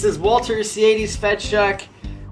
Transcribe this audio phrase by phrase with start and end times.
[0.00, 1.82] This is Walter Ceades Fedczuk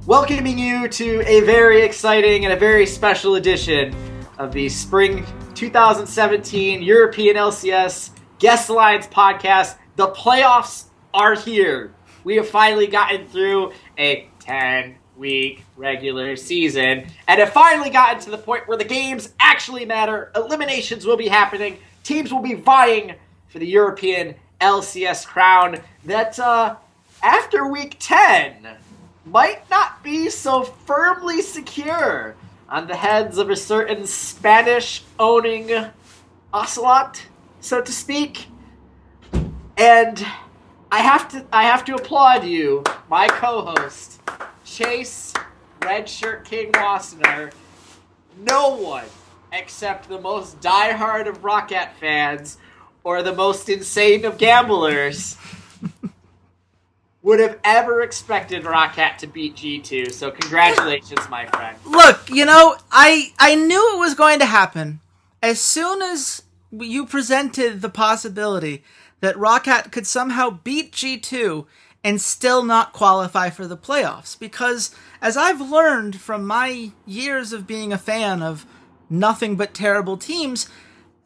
[0.06, 3.94] welcoming you to a very exciting and a very special edition
[4.38, 9.76] of the Spring 2017 European LCS Guess the Lines podcast.
[9.96, 11.92] The playoffs are here.
[12.24, 18.30] We have finally gotten through a 10 week regular season and have finally gotten to
[18.30, 20.32] the point where the games actually matter.
[20.34, 23.14] Eliminations will be happening, teams will be vying
[23.50, 26.76] for the European LCS crown that uh,
[27.22, 28.66] after week 10
[29.24, 32.34] might not be so firmly secure
[32.68, 35.70] on the heads of a certain Spanish owning
[36.52, 37.22] ocelot,
[37.60, 38.46] so to speak.
[39.76, 40.24] And
[40.90, 44.20] I have to I have to applaud you, my co-host,
[44.64, 45.32] Chase
[45.80, 47.52] Redshirt King Wassenar.
[48.38, 49.06] No one
[49.52, 52.58] except the most diehard of ROCCAT fans
[53.02, 55.36] or the most insane of gamblers
[57.22, 60.12] would have ever expected ROCCAT to beat G2.
[60.12, 61.76] So congratulations, my friend.
[61.84, 65.00] Look, you know, I I knew it was going to happen
[65.42, 68.84] as soon as you presented the possibility
[69.20, 71.66] that ROCCAT could somehow beat G2
[72.04, 77.66] and still not qualify for the playoffs because as I've learned from my years of
[77.66, 78.64] being a fan of
[79.10, 80.68] nothing but terrible teams,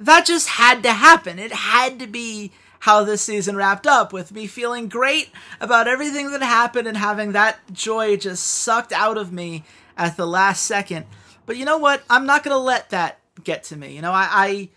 [0.01, 1.39] that just had to happen.
[1.39, 6.33] It had to be how this season wrapped up with me feeling great about everything
[6.33, 9.63] that happened and having that joy just sucked out of me
[9.97, 11.07] at the last second.
[11.47, 12.03] But you know what?
[12.11, 13.95] I'm not going to let that get to me.
[13.95, 14.69] You know, I, I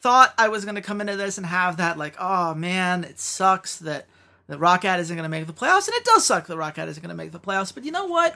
[0.00, 3.20] thought I was going to come into this and have that, like, oh man, it
[3.20, 4.06] sucks that
[4.48, 5.86] the ROCCAT isn't going to make the playoffs.
[5.86, 7.72] And it does suck the ROCCAT isn't going to make the playoffs.
[7.72, 8.34] But you know what?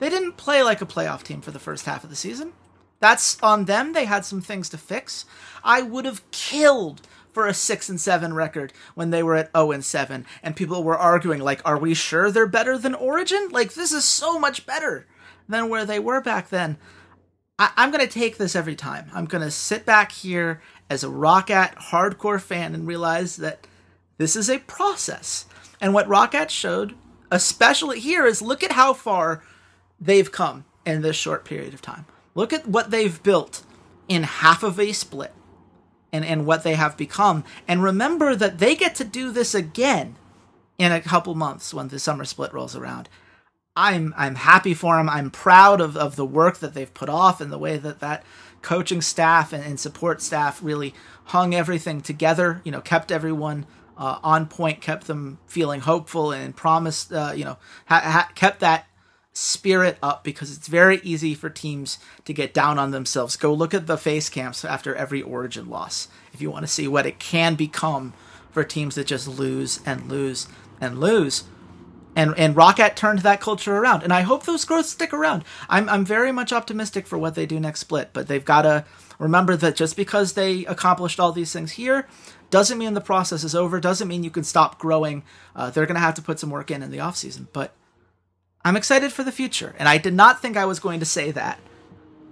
[0.00, 2.52] They didn't play like a playoff team for the first half of the season.
[2.98, 3.94] That's on them.
[3.94, 5.24] They had some things to fix.
[5.64, 7.00] I would have killed
[7.32, 10.82] for a 6 and 7 record when they were at 0 and 7 and people
[10.82, 13.48] were arguing like are we sure they're better than Origen?
[13.50, 15.06] Like this is so much better
[15.48, 16.76] than where they were back then.
[17.58, 19.10] I- going to take this every time.
[19.12, 23.66] I'm to sit back here as a ROCCAT at hardcore fan and realize that
[24.16, 25.44] this is a process.
[25.80, 26.94] And what ROCCAT showed,
[27.30, 29.42] especially here, is look at how far
[30.00, 32.06] they've come in this short period of time.
[32.34, 33.62] Look at what they've built
[34.08, 35.32] in half of a split
[36.12, 37.44] and, and what they have become.
[37.68, 40.16] And remember that they get to do this again
[40.78, 43.08] in a couple months when the summer split rolls around.
[43.76, 45.08] I'm I'm happy for them.
[45.08, 48.24] I'm proud of, of the work that they've put off and the way that that
[48.62, 50.94] coaching staff and, and support staff really
[51.26, 52.60] hung everything together.
[52.64, 53.66] You know, kept everyone
[53.96, 57.12] uh, on point, kept them feeling hopeful, and promised.
[57.12, 58.86] Uh, you know, ha- ha- kept that
[59.32, 63.36] spirit up because it's very easy for teams to get down on themselves.
[63.36, 66.88] Go look at the face camps after every Origen loss if you want to see
[66.88, 68.12] what it can become
[68.50, 70.48] for teams that just lose and lose
[70.80, 71.44] and lose.
[72.16, 75.44] And and ROCCAT turned that culture around, and I hope those growths stick around.
[75.68, 78.84] I'm I'm very much optimistic for what they do next split, but they've got to
[79.20, 82.08] remember that just because they accomplished all these things here
[82.50, 83.78] doesn't mean the process is over.
[83.78, 85.22] Doesn't mean you can stop growing.
[85.54, 87.74] Uh, they're going to have to put some work in in the off season, but
[88.64, 91.30] I'm excited for the future, and I did not think I was going to say
[91.30, 91.58] that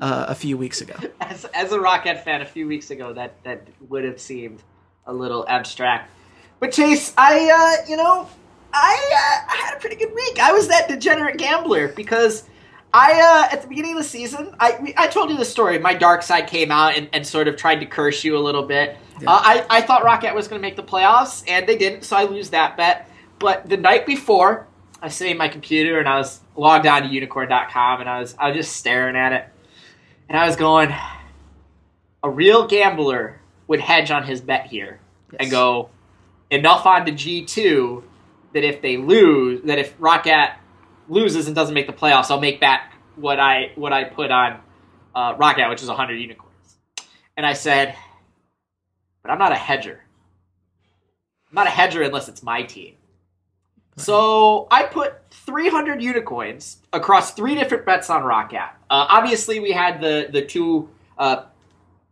[0.01, 0.95] uh, a few weeks ago.
[1.21, 4.63] As, as a ROCCAT fan, a few weeks ago, that that would have seemed
[5.07, 6.11] a little abstract.
[6.59, 8.29] But Chase, I uh, you know,
[8.73, 10.39] I uh, I had a pretty good week.
[10.41, 12.45] I was that degenerate gambler because
[12.93, 15.79] I uh, at the beginning of the season, I I told you the story.
[15.79, 18.65] My dark side came out and, and sort of tried to curse you a little
[18.65, 18.97] bit.
[19.21, 19.31] Yeah.
[19.31, 22.17] Uh, I I thought ROCCAT was going to make the playoffs, and they didn't, so
[22.17, 23.11] I lose that bet.
[23.39, 24.67] But the night before,
[25.01, 28.21] I was sitting at my computer and I was logged on to unikrn.com and I
[28.21, 29.45] was I was just staring at it.
[30.29, 30.91] And I was going,
[32.23, 35.01] a real gambler would hedge on his bet here
[35.33, 35.39] Yes.
[35.41, 35.91] and go
[36.51, 38.05] enough on to G two
[38.55, 40.55] that if they lose, that if ROCCAT
[41.09, 44.61] loses and doesn't make the playoffs, I'll make back what I what I put on
[45.15, 46.49] uh, ROCCAT, which is 100 unicorns.
[47.37, 47.95] And I said,
[49.23, 50.01] but I'm not a hedger.
[51.51, 52.95] I'm not a hedger unless it's my team.
[53.99, 58.71] So I put 300 unicorns across three different bets on ROCCAT.
[58.91, 61.45] Uh, obviously, we had the the two uh,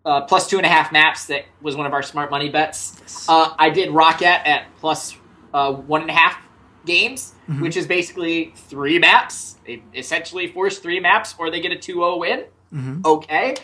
[0.04, 2.96] uh, plus two and a half maps that was one of our smart money bets.
[3.00, 3.26] Yes.
[3.28, 5.16] Uh, I did ROCCAT at plus
[5.54, 6.36] uh, one and a half
[6.84, 7.62] games, Mhm.
[7.62, 9.56] which is basically three maps.
[9.66, 12.44] They essentially force three maps, or they get a 2-0 win.
[12.74, 13.04] Mhm.
[13.04, 13.54] Okay,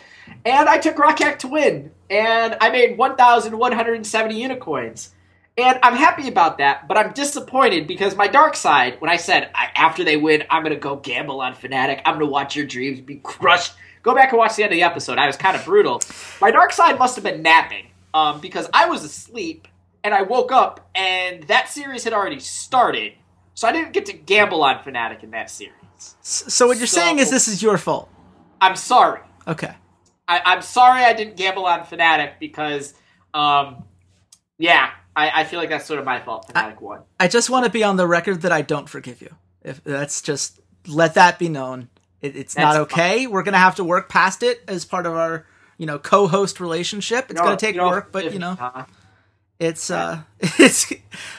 [0.45, 5.13] and I took ROCCAT to win, and I made 1,170 unicorns.
[5.55, 9.51] And I'm happy about that, but I'm disappointed because my dark side, when I said
[9.53, 12.55] I, after they win, I'm going to go gamble on Fnatic, I'm going to watch
[12.55, 13.73] your dreams be crushed.
[14.01, 15.19] Go back and watch the end of the episode.
[15.19, 16.01] I was kind of brutal.
[16.41, 19.67] My dark side must have been napping um, because I was asleep
[20.03, 23.13] and I woke up and that series had already started.
[23.53, 25.75] So I didn't get to gamble on Fnatic in that series.
[26.21, 28.09] So what you're saying is this is your fault.
[28.59, 29.21] I'm sorry.
[29.47, 29.73] Okay.
[30.27, 32.95] I, I'm sorry I didn't gamble on Fnatic because,
[33.33, 33.83] um,
[34.57, 36.51] yeah, I, I feel like that's sort of my fault.
[36.53, 37.01] Fnatic won.
[37.19, 39.35] I just want to be on the record that I don't forgive you.
[39.63, 41.89] If that's just let that be known.
[42.21, 43.27] It, it's That's not okay.
[43.27, 45.45] We're gonna have to work past it as part of our,
[45.77, 47.25] you know, co-host relationship.
[47.29, 48.57] It's You know- gonna take you know, work, but you know,
[49.59, 50.91] it's uh, it's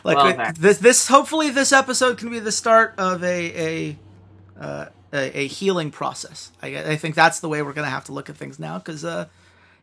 [0.05, 0.79] like Well, this.
[0.79, 3.99] This hopefully this episode can be the start of a a
[4.61, 6.53] uh, a, a healing process.
[6.63, 9.05] I, I think that's the way we're gonna have to look at things now because
[9.05, 9.27] uh,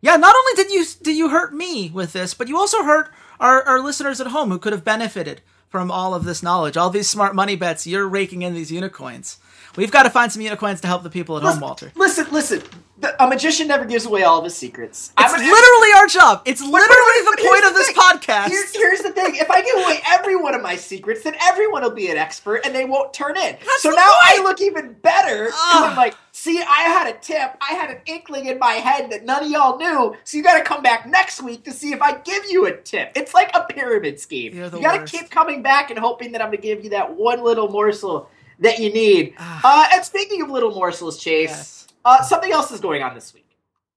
[0.02, 3.12] yeah, not only did you did you hurt me with this, but you also hurt
[3.40, 6.90] our, our listeners at home who could have benefited from all of this knowledge, all
[6.90, 7.88] these smart money bets.
[7.88, 9.38] You're raking in these unicorns.
[9.78, 11.94] We've got to find some unicorns to help the people at home, Walter.
[11.96, 12.62] listen, listen.
[13.20, 15.12] A magician never gives away all of his secrets.
[15.18, 16.44] It's I'm literally our job.
[16.46, 17.96] It's literally the point the of this thing.
[17.96, 18.50] podcast.
[18.50, 21.82] Here- here's the thing: if I give away every one of my secrets, then everyone
[21.82, 23.58] will be an expert, and they won't turn in.
[23.80, 24.40] so the now point.
[24.40, 25.50] I look even better.
[25.56, 29.24] I'm like, see, I had a tip, I had an inkling in my head that
[29.26, 30.16] none of y'all knew.
[30.24, 32.76] So you got to come back next week to see if I give you a
[32.76, 33.12] tip.
[33.16, 34.56] It's like a pyramid scheme.
[34.56, 37.16] You got to keep coming back and hoping that I'm going to give you that
[37.16, 38.28] one little morsel
[38.60, 39.36] that you need.
[39.38, 39.62] Ah.
[39.64, 41.50] uh, and speaking of little morsels, Chase.
[41.50, 41.88] Yes.
[42.04, 43.46] Uh, something else is going on this week.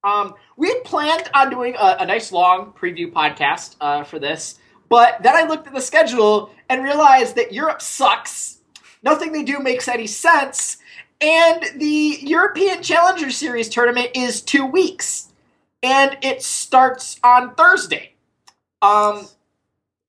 [0.03, 4.59] Um, we had planned on doing a, a nice long preview podcast uh, for this,
[4.91, 8.59] but then I looked at the schedule and realized that Europe sucks.
[9.03, 10.77] Nothing they do makes any sense,
[11.25, 15.33] and the European Challenger Series tournament is two weeks,
[15.83, 18.13] and it starts on Thursday.
[18.83, 19.27] Um,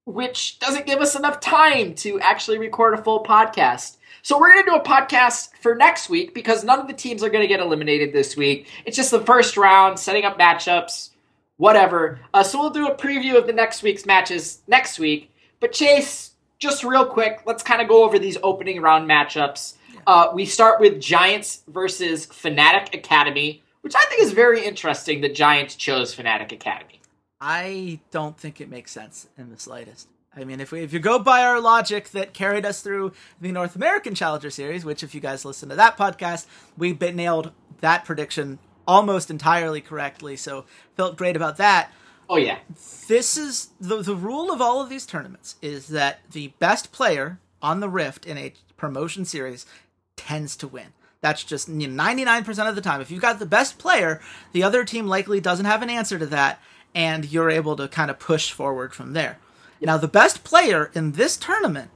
[0.04, 3.96] which doesn't give us enough time to actually record a full podcast.
[4.22, 7.24] So we're going to do a podcast for next week because none of the teams
[7.24, 8.68] are going to get eliminated this week.
[8.86, 11.12] It's just the first round, setting up matchups,
[11.58, 12.20] whatever.
[12.34, 15.32] Uh, so we'll do a preview of the next week's matches next week.
[15.60, 19.76] But Chase, just real quick, let's kind of go over these opening round matchups.
[20.08, 25.34] Uh, we start with Giants versus Fnatic Academy, which I think is very interesting that
[25.34, 27.02] Giants chose Fnatic Academy.
[27.42, 30.08] I don't think it makes sense in the slightest.
[30.36, 33.52] I mean, if we if you go by our logic that carried us through the
[33.52, 36.46] North American Challenger Series, which if you guys listen to that podcast,
[36.78, 40.36] we bit nailed that prediction almost entirely correctly.
[40.36, 40.66] So
[40.96, 41.92] felt great about that.
[42.30, 42.58] Oh, yeah.
[43.08, 47.40] This is the the rule of all of these tournaments is that the best player
[47.62, 49.66] on the Rift in a promotion series
[50.16, 50.94] tends to win.
[51.22, 53.02] That's just 99% of the time.
[53.02, 56.26] If you've got the best player, the other team likely doesn't have an answer to
[56.28, 56.62] that,
[56.94, 59.40] and you're able to kind of push forward from there.
[59.82, 61.92] Now, the best player in this tournament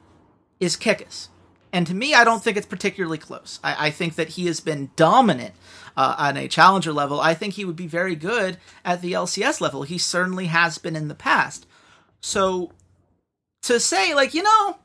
[0.59, 1.27] is Kikis.
[1.71, 3.59] And to me, I don't think it's particularly close.
[3.63, 5.53] I, I think that he has been dominant
[5.95, 7.19] uh, on a challenger level.
[7.19, 9.83] I think he would be very good at the LCS level.
[9.83, 11.67] He certainly has been in the past.
[12.21, 12.71] So
[13.63, 14.77] to say, like, you know,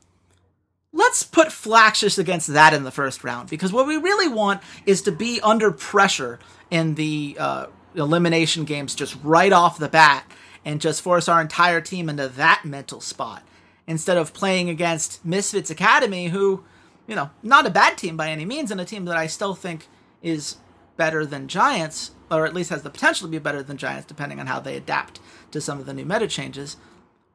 [0.95, 5.01] let's put Flaxxish against that in the first round because what we really want is
[5.03, 6.39] to be under pressure
[6.71, 10.25] in the uh, elimination games just right off the bat
[10.63, 13.43] and just force our entire team into that mental spot
[13.85, 16.63] instead of playing against Misfits Academy, who,
[17.07, 19.53] you know, not a bad team by any means, and a team that I still
[19.53, 19.87] think
[20.23, 20.57] is
[20.97, 24.39] better than Giants, or at least has the potential to be better than Giants, depending
[24.39, 25.19] on how they adapt
[25.51, 26.77] to some of the new meta changes.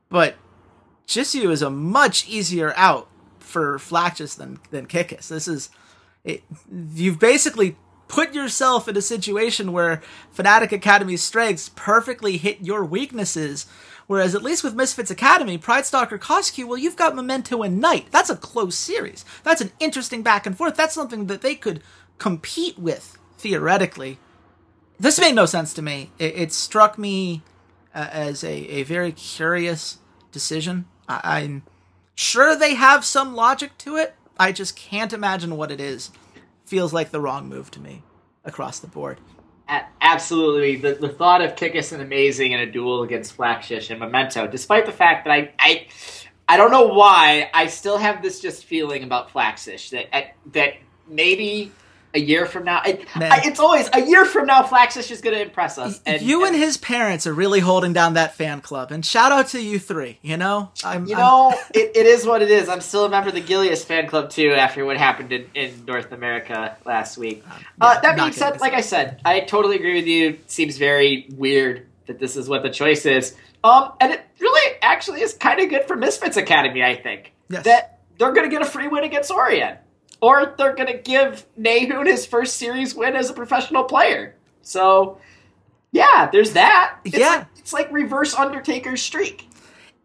[0.08, 0.36] But
[1.06, 3.09] Jisoo is a much easier out
[3.50, 5.28] for Flaxxish than than Kikis.
[5.28, 5.70] This is
[6.24, 6.42] it,
[6.94, 7.76] you've basically
[8.08, 10.02] put yourself in a situation where
[10.36, 13.66] Fnatic Academy's strengths perfectly hit your weaknesses.
[14.06, 18.08] Whereas at least with Misfits Academy, Pride Stalker Cosq, well, you've got Memento and Knight.
[18.10, 19.24] That's a close series.
[19.44, 20.74] That's an interesting back and forth.
[20.74, 21.80] That's something that they could
[22.18, 24.18] compete with theoretically.
[24.98, 26.10] This made no sense to me.
[26.18, 27.42] It, it struck me
[27.94, 29.98] uh, as a, a very curious
[30.32, 30.86] decision.
[31.08, 31.62] I, I'm
[32.20, 34.14] sure they have some logic to it.
[34.38, 36.10] I just can't imagine what it is.
[36.64, 38.02] Feels like the wrong move to me
[38.44, 39.18] across the board.
[40.00, 40.76] Absolutely.
[40.76, 44.84] The, the thought of Kikis and Amazing in a duel against Flaxxish and Memento, despite
[44.84, 45.86] the fact that I, I
[46.48, 50.74] I don't know why, I still have this just feeling about Flaxxish that that
[51.06, 51.70] maybe
[52.14, 52.80] a year from now.
[52.82, 54.62] I, I, it's always a year from now.
[54.62, 56.00] Flaxxish is going to impress us.
[56.04, 58.90] And, you and, and, his parents are really holding down that fan club.
[58.90, 60.18] And shout out to you three.
[60.22, 62.68] You know, I'm, you know, it, it is what it is.
[62.68, 64.50] I'm still a member of the Gilius fan club too.
[64.50, 67.44] After what happened in, in North America last week.
[67.48, 70.30] Uh, yeah, uh, that being said, like I said, I totally agree with you.
[70.30, 73.36] It seems very weird that this is what the choice is.
[73.62, 76.82] Um, and it really actually is kind of good for Misfits Academy.
[76.82, 77.64] I think yes.
[77.64, 79.76] that they're going to get a free win against Origen
[80.20, 84.36] or they're going to give Nahun his first series win as a professional player.
[84.62, 85.18] So,
[85.92, 86.98] yeah, there's that.
[87.04, 87.28] It's yeah.
[87.28, 89.46] Like, it's like reverse Undertaker's streak.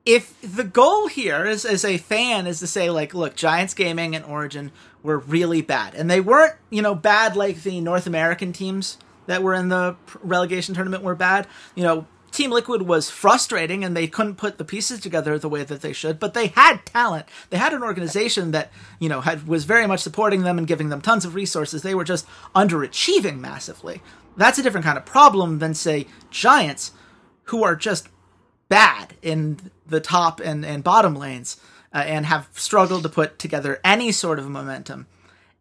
[0.05, 4.15] If the goal here is, as a fan is to say, like, look, Giants Gaming
[4.15, 5.95] and Origen were really bad.
[5.95, 9.95] And they weren't, you know, bad like the North American teams that were in the
[10.22, 11.48] relegation tournament were bad.
[11.74, 15.63] You know, Team Liquid was frustrating and they couldn't put the pieces together the way
[15.63, 17.25] that they should, but they had talent.
[17.50, 20.89] They had an organization that, you know, had was very much supporting them and giving
[20.89, 21.82] them tons of resources.
[21.82, 24.01] They were just underachieving massively.
[24.36, 26.92] That's a different kind of problem than say Giants
[27.46, 28.10] who are just
[28.68, 31.56] bad in the top and, and bottom lanes
[31.94, 35.08] uh, and have struggled to put together any sort of momentum.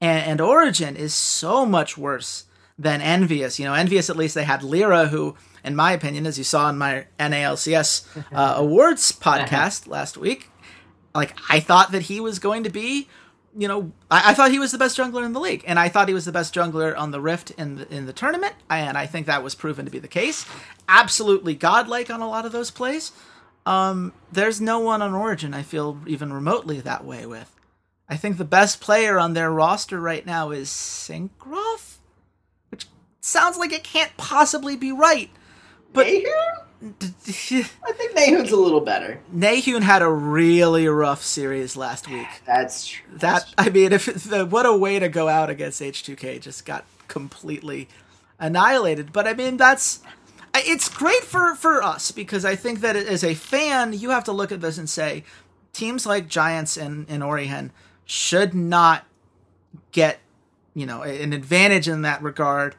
[0.00, 2.46] And, and Origen is so much worse
[2.78, 3.58] than EnVyUs.
[3.58, 6.68] You know, EnVyUs at least they had Lira who in my opinion, as you saw
[6.68, 10.50] in my NALCS uh, awards podcast last week,
[11.14, 13.08] like I thought that he was going to be,
[13.56, 15.88] you know, I, I, thought he was the best jungler in the league, and I
[15.88, 18.98] thought he was the best jungler on the Rift in the, in the tournament, and
[18.98, 20.44] I think that was proven to be the case.
[20.86, 23.12] Absolutely godlike on a lot of those plays.
[23.64, 27.50] Um, there's no one on Origen I feel even remotely that way with.
[28.06, 31.93] I think the best player on their roster right now is Syncroft,
[33.24, 35.30] sounds like it can't possibly be right.
[35.92, 36.64] But Nahun?
[36.82, 39.20] I think Nahun's a little better.
[39.34, 42.26] Nahun had a really rough series last week.
[42.46, 43.16] That's true.
[43.18, 46.84] That I mean, if the, what a way to go out against H2K, just got
[47.08, 47.88] completely
[48.38, 49.12] annihilated.
[49.12, 50.00] But I mean, that's
[50.54, 54.32] it's great for for us because I think that as a fan, you have to
[54.32, 55.24] look at this and say,
[55.72, 57.72] teams like Giants and and Origen
[58.04, 59.06] should not
[59.92, 60.18] get
[60.74, 62.74] you know an advantage in that regard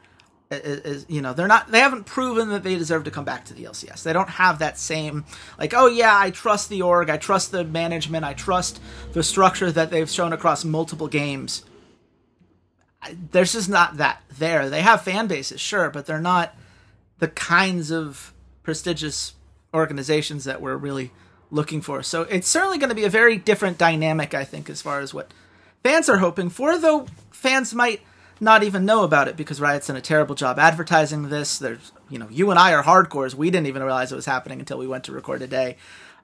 [0.50, 3.54] is, you know they're not they haven't proven that they deserve to come back to
[3.54, 4.02] the LCS.
[4.02, 5.24] They don't have that same
[5.58, 8.80] like oh yeah I trust the org, I trust the management, I trust
[9.12, 11.64] the structure that they've shown across multiple games.
[13.30, 14.68] There's just not that there.
[14.68, 16.54] They have fan bases, sure, but they're not
[17.18, 19.34] the kinds of prestigious
[19.72, 21.12] organizations that we're really
[21.50, 22.02] looking for.
[22.02, 25.14] So it's certainly going to be a very different dynamic, I think, as far as
[25.14, 25.32] what
[25.82, 26.78] fans are hoping for.
[26.78, 28.00] Though fans might
[28.40, 31.58] not even know about it because Riot's done a terrible job advertising this.
[31.58, 33.34] There's, you know, you and I are hardcores.
[33.34, 35.76] We didn't even realize it was happening until we went to record today.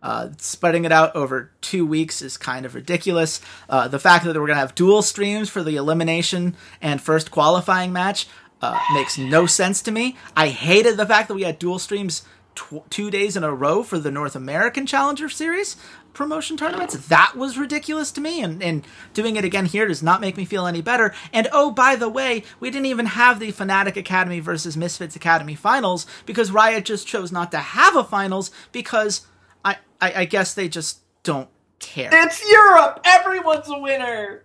[0.02, 3.40] Uh, spreading it out over two weeks is kind of ridiculous.
[3.69, 7.31] Uh, the fact that we're going to have dual streams for the elimination and first
[7.31, 8.26] qualifying match
[8.61, 10.16] uh, makes no sense to me.
[10.37, 13.83] I hated the fact that we had dual streams tw- two days in a row
[13.83, 15.76] for the North American Challenger Series
[16.12, 16.95] promotion tournaments.
[17.09, 20.45] That was ridiculous to me, and, and doing it again here does not make me
[20.45, 21.14] feel any better.
[21.33, 25.54] And oh, by the way, we didn't even have the Fnatic Academy versus Misfits Academy
[25.54, 29.26] finals because Riot just chose not to have a finals because
[29.64, 32.11] I, I, I guess they just don't care.
[32.12, 33.00] It's Europe!
[33.04, 34.45] Everyone's a winner!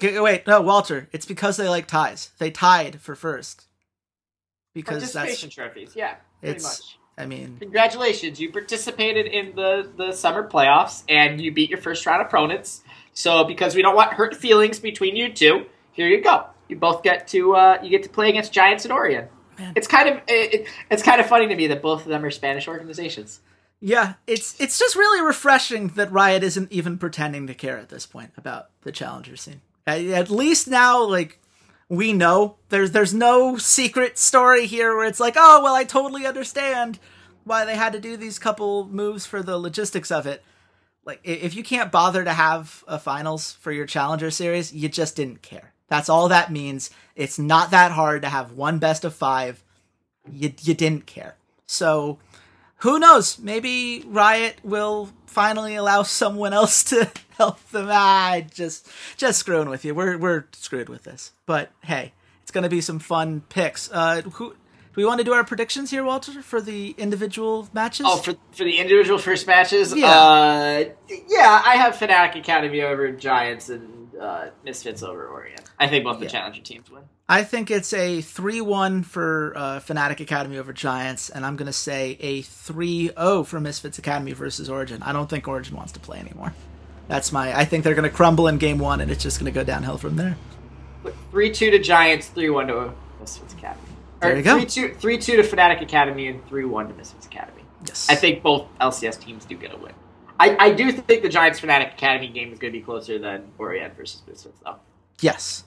[0.00, 1.08] Wait, no, Walter.
[1.12, 2.30] It's because they like ties.
[2.38, 3.66] They tied for first.
[4.72, 6.16] Because Participation that's, trophies, yeah.
[6.40, 6.98] Pretty much.
[7.18, 8.40] I mean, congratulations!
[8.40, 12.82] You participated in the the summer playoffs and you beat your first round opponents.
[13.12, 16.46] So, because we don't want hurt feelings between you two, here you go.
[16.68, 19.28] You both get to uh, you get to play against Giants and Origen.
[19.58, 19.72] Man.
[19.74, 22.30] It's kind of it, it's kind of funny to me that both of them are
[22.30, 23.40] Spanish organizations.
[23.80, 28.06] Yeah, it's it's just really refreshing that Riot isn't even pretending to care at this
[28.06, 29.60] point about the challenger scene.
[29.86, 31.40] At least now, like
[31.88, 36.26] we know there's there's no secret story here where it's like, oh well, I totally
[36.26, 36.98] understand
[37.44, 40.42] why they had to do these couple moves for the logistics of it.
[41.04, 45.16] Like if you can't bother to have a finals for your challenger series, you just
[45.16, 45.72] didn't care.
[45.88, 46.90] That's all that means.
[47.16, 49.64] It's not that hard to have one best of five.
[50.30, 51.36] You you didn't care.
[51.66, 52.18] So
[52.78, 53.38] who knows?
[53.38, 57.88] Maybe Riot will finally allow someone else to help them.
[57.90, 59.94] Ah, just just screwing with you.
[59.94, 61.32] We're we're screwed with this.
[61.46, 63.90] But hey, it's gonna be some fun picks.
[63.90, 64.54] Uh, who
[64.96, 68.06] we want to do our predictions here, Walter, for the individual matches?
[68.08, 70.08] Oh, for for the individual first matches, Yeah.
[70.10, 70.84] uh,
[71.28, 75.60] yeah, I have Fnatic Academy over Giants and uh, Misfits over Origen.
[75.78, 76.30] I think both the Yeah.
[76.32, 77.02] challenger teams win.
[77.28, 81.66] I think it's a 3 1 for uh, Fnatic Academy over Giants, and I'm going
[81.66, 85.02] to say a 3 0 for Misfits Academy versus Origen.
[85.02, 86.52] I don't think Origen wants to play anymore.
[87.08, 87.56] That's my.
[87.58, 89.64] I think they're going to crumble in game one, and it's just going to go
[89.64, 90.36] downhill from there.
[91.30, 93.82] Three two to Giants, three one to Misfits Academy.
[94.20, 94.58] There you go.
[94.58, 97.62] Three two, three two to Fnatic Academy, and three one to Misfits Academy.
[97.86, 98.08] Yes.
[98.10, 99.92] I think both LCS teams do get a win.
[100.40, 103.50] I, I do think the Giants Fnatic Academy game is going to be closer than
[103.58, 104.76] Origen versus Misfits, though.
[105.20, 105.64] Yes.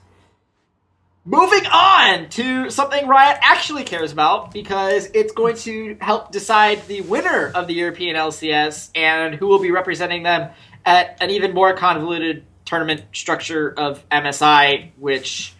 [1.24, 7.02] Moving on to something Riot actually cares about because it's going to help decide the
[7.02, 10.50] winner of the European LCS and who will be representing them
[10.84, 15.54] at an even more convoluted tournament structure of MSI, which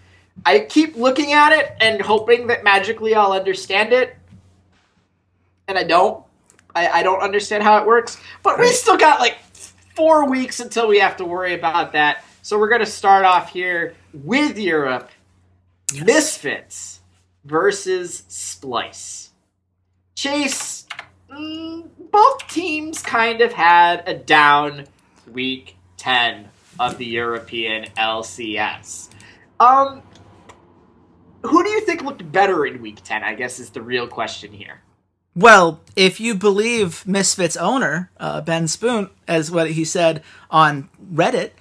[0.45, 4.17] I keep looking at it and hoping that magically I'll understand it.
[5.69, 6.25] And I don't.
[6.75, 8.19] I, I don't understand how it works.
[8.43, 9.39] But we still got like
[9.95, 12.25] four weeks until we have to worry about that.
[12.41, 15.11] So we're going to start off here with Europe.
[16.03, 17.01] Misfits
[17.45, 19.29] versus Splyce.
[20.15, 20.87] Chase,
[21.31, 24.87] mm, both teams kind of had a down
[25.33, 26.49] week 10
[26.79, 29.09] of the European LCS.
[29.61, 30.03] Um,
[31.43, 33.23] who do you think looked better in week 10?
[33.23, 34.81] I guess is the real question here.
[35.35, 41.53] Well, if you believe Misfits owner, uh, Ben Spoont, as what he said on Reddit,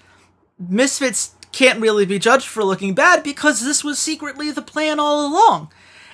[0.59, 5.25] Misfits can't really be judged for looking bad because this was secretly the plan all
[5.25, 5.71] along.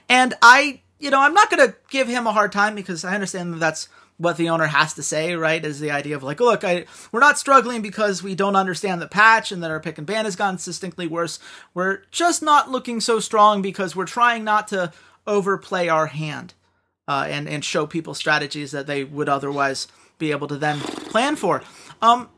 [0.08, 3.16] And I, you know, I'm not going to give him a hard time because I
[3.16, 5.64] understand that that's what the owner has to say, right?
[5.64, 9.08] Is the idea of like, look, I, we're not struggling because we don't understand the
[9.08, 11.40] patch and that our pick and ban has gotten distinctly worse.
[11.74, 14.92] We're just not looking so strong because we're trying not to
[15.28, 16.54] overplay our hand
[17.08, 21.36] uh, and and show people strategies that they would otherwise be able to then plan
[21.36, 21.62] for.
[22.02, 22.30] Um,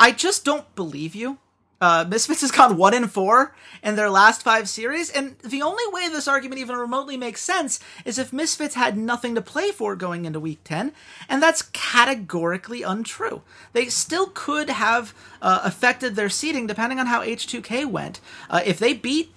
[0.00, 1.38] I just don't believe you.
[1.80, 5.84] Uh, Misfits has gone one in four in their last five series, and the only
[5.88, 9.94] way this argument even remotely makes sense is if Misfits had nothing to play for
[9.94, 10.92] going into Week Ten,
[11.28, 13.42] and that's categorically untrue.
[13.74, 18.20] They still could have uh, affected their seeding depending on how H2K went.
[18.48, 19.32] Uh, if they beat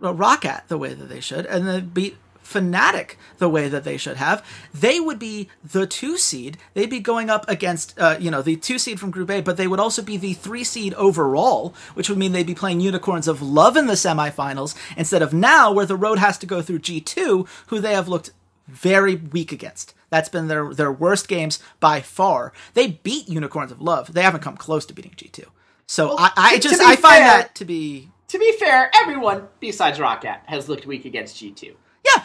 [0.00, 4.16] ROCCAT the way that they should, and then beat Fnatic the way that they should
[4.18, 6.58] have, they would be the two seed.
[6.74, 9.56] They'd be going up against, uh, you know, the two seed from Group A, but
[9.56, 13.26] they would also be the three seed overall, which would mean they'd be playing Unicorns
[13.26, 16.80] of Love in the semifinals instead of now, where the road has to go through
[16.80, 18.30] G2, who they have looked
[18.68, 19.94] very weak against.
[20.10, 22.52] That's been their their worst games by far.
[22.74, 24.12] They beat Unicorns of Love.
[24.14, 25.46] They haven't come close to beating G2.
[25.86, 29.48] So Well, I, I just I find fair- that to be To be fair, everyone
[29.60, 31.74] besides ROCCAT has looked weak against G2.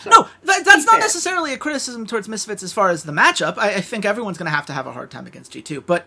[0.05, 0.99] Yeah, no, that, that's not fair.
[0.99, 3.57] necessarily a criticism towards Misfits as far as the matchup.
[3.57, 6.05] I, I think everyone's going to have to have a hard time against G2, but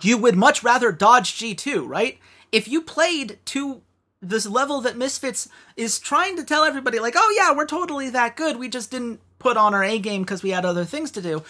[0.00, 2.18] you would much rather dodge G2, right?
[2.50, 3.82] If you played to
[4.20, 8.36] this level that Misfits is trying to tell everybody, like, oh yeah, we're totally that
[8.36, 11.22] good, we just didn't put on our A game because we had other things to
[11.22, 11.42] do.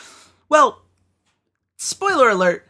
[0.49, 0.83] Well,
[1.77, 2.67] spoiler alert,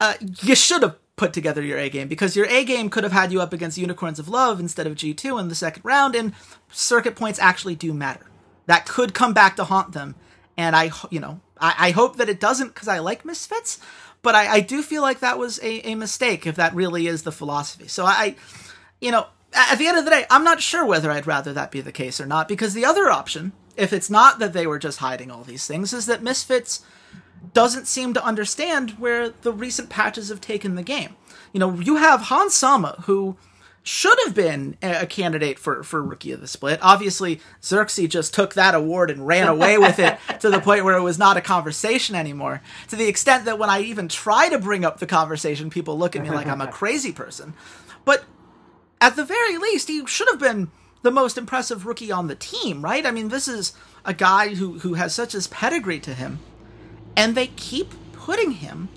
[0.00, 3.12] uh, you should have put together your A game because your A game could have
[3.12, 6.34] had you up against Unicorns of Love instead of G2 in the second round, and
[6.70, 8.26] circuit points actually do matter.
[8.66, 10.16] That could come back to haunt them,
[10.56, 13.78] and I, you know, I, I hope that it doesn't because I like Misfits,
[14.22, 17.22] but I, I do feel like that was a, a mistake if that really is
[17.22, 17.88] the philosophy.
[17.88, 18.36] So I,
[19.00, 21.70] you know, at the end of the day, I'm not sure whether I'd rather that
[21.70, 24.78] be the case or not because the other option, if it's not that they were
[24.78, 26.84] just hiding all these things, is that Misfits
[27.52, 31.14] doesn't seem to understand where the recent patches have taken the game.
[31.52, 33.36] You know, you have Hans Sama, who
[33.86, 36.80] should have been a candidate for, for Rookie of the Split.
[36.82, 40.96] Obviously, Xerxes just took that award and ran away with it to the point where
[40.96, 42.62] it was not a conversation anymore.
[42.88, 46.16] To the extent that when I even try to bring up the conversation, people look
[46.16, 47.54] at me like I'm a crazy person.
[48.04, 48.24] But
[49.00, 50.70] at the very least, he should have been
[51.02, 53.06] the most impressive rookie on the team, right?
[53.06, 53.72] I mean, this is
[54.04, 56.40] a guy who, who has such as pedigree to him
[57.16, 58.88] and they keep putting him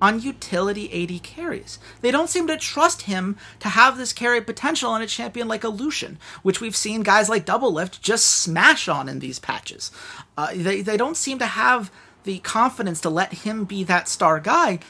[0.00, 1.78] on utility AD carries.
[2.00, 5.64] They don't seem to trust him to have this carry potential on a champion like
[5.64, 9.90] a Lucian, which we've seen guys like Doublelift just smash on in these patches.
[10.36, 11.90] Uh, they, they don't seem to have
[12.24, 14.80] the confidence to let him be that star guy,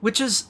[0.00, 0.46] which is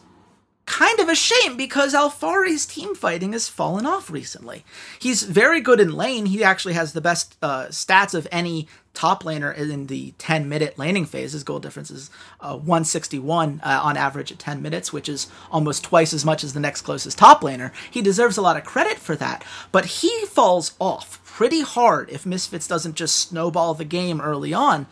[0.66, 4.64] kind of a shame because Alphari's team fighting has fallen off recently.
[4.98, 6.26] He's very good in lane.
[6.26, 10.76] He actually has the best uh, stats of any top laner in the 10 minute
[10.78, 11.32] laning phase.
[11.32, 15.84] His goal difference is uh, 161 uh, on average at 10 minutes, which is almost
[15.84, 17.72] twice as much as the next closest top laner.
[17.90, 22.26] He deserves a lot of credit for that, but he falls off pretty hard if
[22.26, 24.86] Misfits doesn't just snowball the game early on.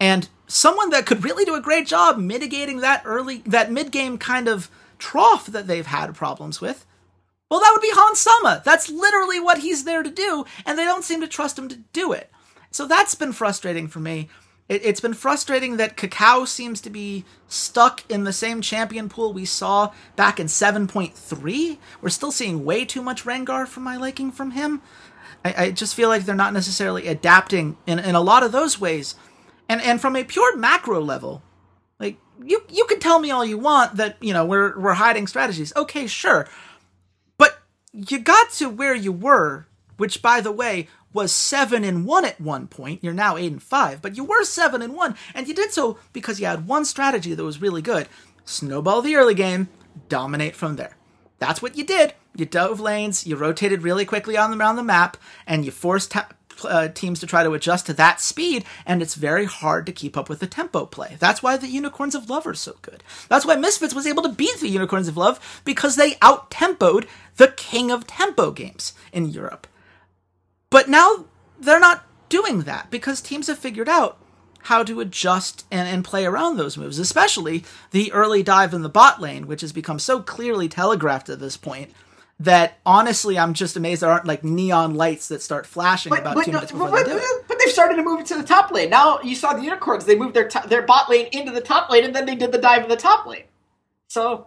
[0.00, 4.18] And someone that could really do a great job mitigating that early, that mid game
[4.18, 6.86] kind of trough that they've had problems with.
[7.50, 8.62] Well, that would be Hans Sama.
[8.64, 11.76] That's literally what he's there to do, and they don't seem to trust him to
[11.92, 12.30] do it.
[12.70, 14.28] So that's been frustrating for me.
[14.68, 19.32] It, has been frustrating that Kakao seems to be stuck in the same champion pool
[19.32, 21.78] we saw back in 7.3.
[22.00, 24.80] We're still seeing way too much Rengar for my liking from him.
[25.44, 28.80] I, I just feel like they're not necessarily adapting in, in a lot of those
[28.80, 29.14] ways.
[29.68, 31.42] And and from a pure macro level,
[32.42, 35.72] you you can tell me all you want that, you know, we're we're hiding strategies.
[35.76, 36.48] Okay, sure.
[37.38, 37.58] But
[37.92, 39.66] you got to where you were,
[39.96, 43.02] which by the way was seven and one at one point.
[43.02, 45.98] You're now eight and five, but you were seven and one, and you did so
[46.12, 48.08] because you had one strategy that was really good:
[48.44, 49.68] snowball the early game,
[50.08, 50.96] dominate from there.
[51.38, 52.14] That's what you did.
[52.36, 55.16] You dove lanes, you rotated really quickly on the, around the map,
[55.46, 56.28] and you forced ta-
[56.64, 60.16] uh, teams to try to adjust to that speed, and it's very hard to keep
[60.16, 61.16] up with the tempo play.
[61.18, 63.02] That's why the Unicorns of Love are so good.
[63.28, 67.06] That's why Misfits was able to beat the Unicorns of Love because they out tempoed
[67.36, 69.66] the king of tempo games in Europe.
[70.70, 71.26] But now
[71.58, 74.18] they're not doing that because teams have figured out
[74.64, 78.88] how to adjust and, and play around those moves, especially the early dive in the
[78.88, 81.92] bot lane, which has become so clearly telegraphed at this point
[82.40, 86.34] that honestly, I'm just amazed there aren't like neon lights that start flashing but, about
[86.34, 87.44] but, two minutes before but, they do it.
[87.46, 88.90] But they've started to move it to the top lane.
[88.90, 92.04] Now you saw the unicorns; they moved their their bot lane into the top lane,
[92.04, 93.44] and then they did the dive in the top lane.
[94.08, 94.46] So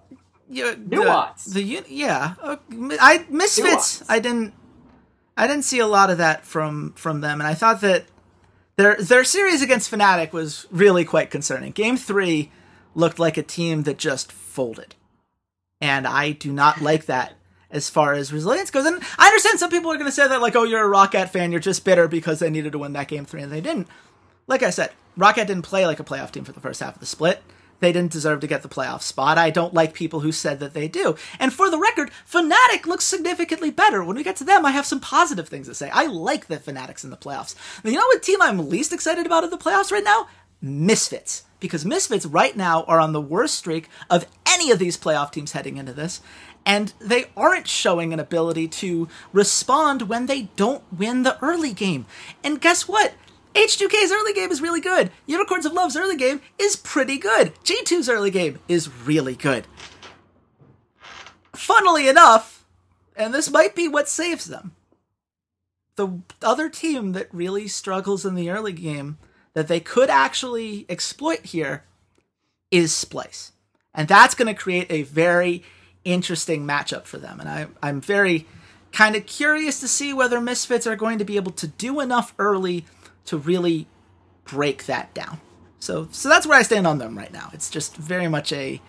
[0.49, 1.45] yeah, nuance.
[1.45, 4.01] The, the yeah, uh, I misfits.
[4.01, 4.03] Nuance.
[4.09, 4.53] I didn't
[5.37, 8.05] I didn't see a lot of that from from them, and I thought that
[8.75, 11.71] their their series against Fnatic was really quite concerning.
[11.71, 12.51] Game three
[12.95, 14.95] looked like a team that just folded,
[15.79, 17.33] and I do not like that
[17.71, 18.85] as far as resilience goes.
[18.85, 21.29] And I understand some people are going to say that like, oh, you're a ROCCAT
[21.29, 23.87] fan, you're just bitter because they needed to win that game three and they didn't.
[24.47, 26.99] Like I said, ROCCAT didn't play like a playoff team for the first half of
[26.99, 27.41] the split
[27.79, 29.37] they didn't deserve to get the playoff spot.
[29.37, 31.15] I don't like people who said that they do.
[31.39, 34.03] And for the record, Fnatic looks significantly better.
[34.03, 35.89] When we get to them, I have some positive things to say.
[35.91, 37.55] I like the Fnatic's in the playoffs.
[37.83, 40.27] Now, you know what team I'm least excited about in the playoffs right now?
[40.61, 41.43] Misfits.
[41.59, 45.51] Because Misfits right now are on the worst streak of any of these playoff teams
[45.51, 46.21] heading into this.
[46.67, 52.05] And they aren't showing an ability to respond when they don't win the early game.
[52.43, 53.13] And guess what?
[53.55, 55.09] H2K's early game is really good.
[55.25, 57.53] Unicorns of Love's early game is pretty good.
[57.63, 59.65] G2's early game is really good.
[61.55, 62.65] Funnily enough,
[63.15, 64.75] and this might be what saves them,
[65.95, 69.17] the other team that really struggles in the early game
[69.53, 71.85] that they could actually exploit here
[72.71, 73.51] is Splyce.
[73.93, 75.63] And that's going to create a very
[76.03, 77.39] interesting matchup for them.
[77.39, 78.47] And I, I'm very
[78.91, 82.33] kind of curious to see whether Misfits are going to be able to do enough
[82.39, 82.85] early
[83.25, 83.87] to really
[84.45, 85.39] break that down.
[85.79, 87.49] So so that's where I stand on them right now.
[87.53, 88.81] It's just very much a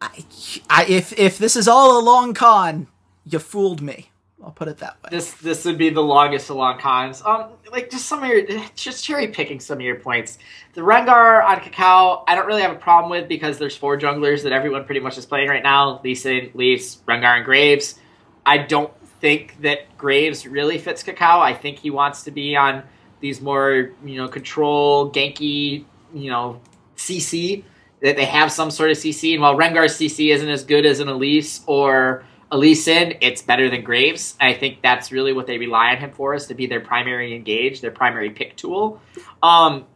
[0.00, 0.24] I,
[0.68, 2.88] I if if this is all a long con,
[3.24, 4.10] you fooled me.
[4.44, 5.08] I'll put it that way.
[5.10, 7.22] This this would be the longest of long cons.
[7.24, 10.38] Um, like just some of your just cherry picking some of your points.
[10.74, 14.42] The Rengar on Kakao, I don't really have a problem with because there's four junglers
[14.42, 17.98] that everyone pretty much is playing right now: Lee Sin, Leafs, Rengar, and Graves.
[18.44, 21.40] I don't think that Graves really fits Kakao.
[21.40, 22.82] I think he wants to be on
[23.20, 26.60] these more you know control ganky you know
[26.98, 27.64] CC
[28.02, 29.32] that they have some sort of CC.
[29.32, 33.82] And while Rengar's CC isn't as good as an Elise or Elise it's better than
[33.82, 34.36] Graves.
[34.40, 37.34] I think that's really what they rely on him for is to be their primary
[37.34, 39.02] engage, their primary pick tool.
[39.42, 39.86] Um,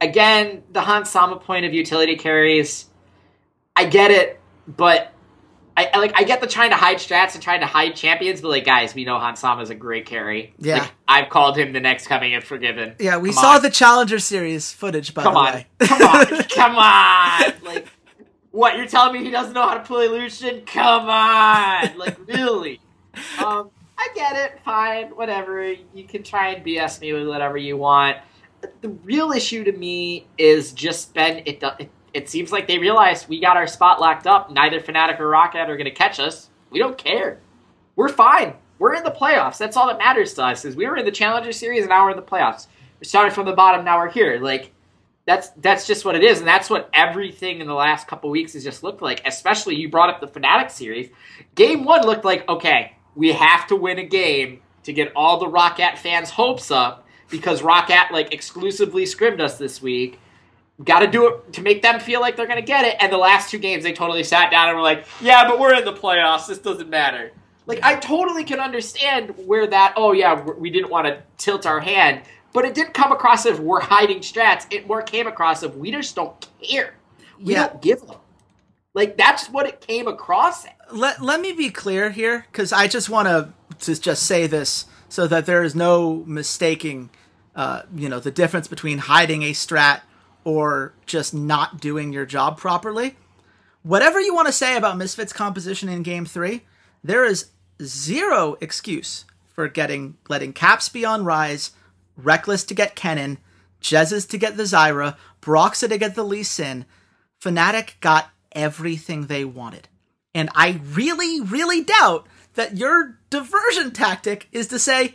[0.00, 2.86] again, the Hans Sama point of utility carries,
[3.74, 5.12] I get it, but
[5.76, 8.40] I, I, like I get the trying to hide strats and trying to hide champions,
[8.40, 10.54] but like guys, we know Hans Sama is a great carry.
[10.58, 12.94] Yeah, like, I've called him the next coming of Forgiven.
[13.00, 13.62] Yeah, we come saw on.
[13.62, 15.12] the Challenger Series footage.
[15.12, 15.54] By come the on.
[15.54, 17.52] way, come on, come on!
[17.64, 17.88] Like,
[18.56, 20.62] what you're telling me he doesn't know how to play Lucian?
[20.64, 22.80] Come on, like really?
[23.38, 24.60] Um, I get it.
[24.64, 25.72] Fine, whatever.
[25.94, 28.16] You can try and BS me with whatever you want.
[28.80, 31.42] The real issue to me is just Ben.
[31.44, 34.50] It, it it seems like they realized we got our spot locked up.
[34.50, 36.48] Neither Fnatic or ROCCAT are going to catch us.
[36.70, 37.40] We don't care.
[37.94, 38.54] We're fine.
[38.78, 39.58] We're in the playoffs.
[39.58, 40.64] That's all that matters to us.
[40.64, 42.68] Is we were in the Challenger Series and now we're in the playoffs.
[43.00, 43.84] We started from the bottom.
[43.84, 44.40] Now we're here.
[44.40, 44.72] Like
[45.26, 48.54] that's that's just what it is, and that's what everything in the last couple weeks
[48.54, 49.20] has just looked like.
[49.26, 51.10] Especially you brought up the Fnatic series.
[51.54, 55.46] Game one looked like okay, we have to win a game to get all the
[55.46, 60.20] ROCCAT fans' hopes up because Roccat like exclusively scrimmed us this week.
[60.84, 62.96] Got to do it to make them feel like they're going to get it.
[63.00, 65.74] And the last two games, they totally sat down and were like, "Yeah, but we're
[65.74, 66.46] in the playoffs.
[66.46, 67.32] This doesn't matter."
[67.66, 69.94] Like I totally can understand where that.
[69.96, 72.22] Oh yeah, we didn't want to tilt our hand,
[72.56, 74.66] but it didn't come across as we're hiding strats.
[74.70, 76.94] It more came across of we just don't care.
[77.38, 77.66] We Yeah.
[77.68, 78.16] don't give them.
[78.94, 80.64] Like that's what it came across.
[80.64, 80.70] as.
[80.90, 84.86] let let me be clear here because I just want to to just say this
[85.10, 87.10] so that there is no mistaking,
[87.54, 90.00] uh, you know, the difference between hiding a strat
[90.42, 93.16] or just not doing your job properly.
[93.82, 96.62] Whatever you want to say about Misfits composition in Game Three,
[97.04, 97.50] there is
[97.82, 101.72] zero excuse for getting letting Caps be on Ryze,
[102.16, 103.38] Reckless to get Kennen,
[103.80, 106.86] Jesiz to get the Zyra, Broxah to get the Lee Sin.
[107.40, 109.88] Fnatic got everything they wanted.
[110.34, 115.14] And I really, really doubt that your diversion tactic is to say,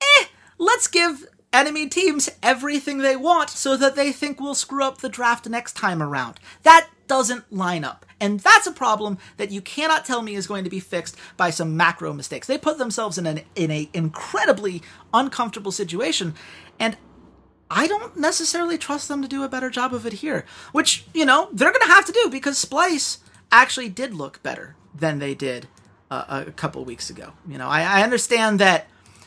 [0.00, 0.24] eh,
[0.58, 5.08] let's give enemy teams everything they want so that they think we'll screw up the
[5.08, 6.38] draft next time around.
[6.62, 8.05] That doesn't line up.
[8.20, 11.50] And that's a problem that you cannot tell me is going to be fixed by
[11.50, 12.46] some macro mistakes.
[12.46, 16.34] They put themselves in an in a incredibly uncomfortable situation
[16.78, 16.96] and
[17.70, 21.24] I don't necessarily trust them to do a better job of it here, which, you
[21.24, 23.18] know, they're going to have to do because Splyce
[23.50, 25.66] actually did look better than they did
[26.10, 27.32] uh, a couple weeks ago.
[27.48, 28.86] You know, I, I understand that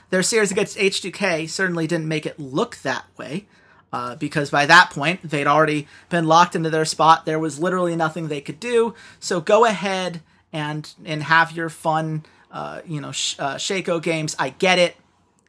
[0.10, 3.48] their series against H2K certainly didn't make it look that way.
[3.92, 7.26] Uh, because by that point they'd already been locked into their spot.
[7.26, 8.94] There was literally nothing they could do.
[9.20, 10.22] So go ahead
[10.54, 14.36] and and have your fun, uh, you know, sh- uh, Shaco games.
[14.38, 14.96] I get it.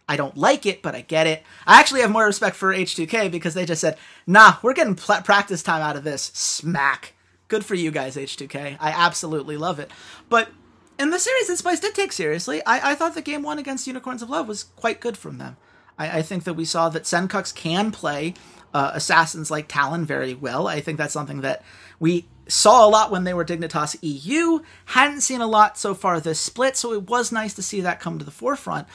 [0.09, 1.43] I don't like it, but I get it.
[1.67, 5.23] I actually have more respect for H2K because they just said, "Nah, we're getting pl-
[5.23, 7.13] practice time out of this." Smack.
[7.49, 8.77] Good for you guys, H2K.
[8.81, 9.91] I absolutely love it.
[10.29, 10.49] But
[10.99, 13.87] in the series that Splyce did take seriously, I, I thought the game one against
[13.87, 15.57] Unicorns of Love was quite good from them.
[16.01, 18.35] I, I think that we saw that Sencux can play
[18.73, 20.67] uh, assassins like Talon very well.
[20.67, 21.63] I think that's something that
[22.01, 24.61] we saw a lot when they were Dignitas EU.
[24.87, 28.01] Hadn't seen a lot so far this split, so it was nice to see that
[28.01, 28.89] come to the forefront.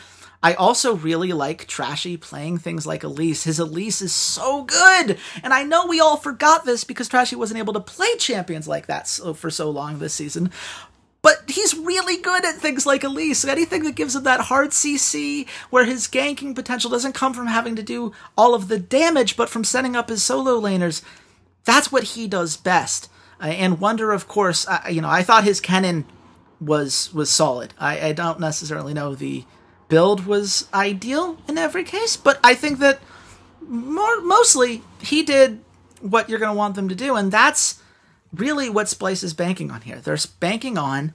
[0.44, 3.46] I also really like Trashy playing things like Elise.
[3.46, 5.18] His Elise is so good!
[5.44, 8.88] And I know we all forgot this because Trashy wasn't able to play champions like
[8.88, 10.52] that so, for so long this season.
[11.26, 13.46] But he's really good at things like Elise.
[13.46, 17.76] Anything that gives him that hard CC, where his ganking potential doesn't come from having
[17.78, 21.02] to do all of the damage, but from setting up his solo laners.
[21.64, 23.10] That's what he does best.
[23.42, 26.04] Uh, and Wonder, of course, uh, you know, I thought his Kennen
[26.62, 27.74] was was solid.
[27.80, 29.46] I, I don't necessarily know the
[29.88, 33.00] build was ideal in every case, but I think that
[33.68, 35.64] more mostly he did
[36.02, 37.82] what you're going to want them to do, and that's
[38.36, 39.98] really what Splyce is banking on here.
[39.98, 41.14] They're banking on,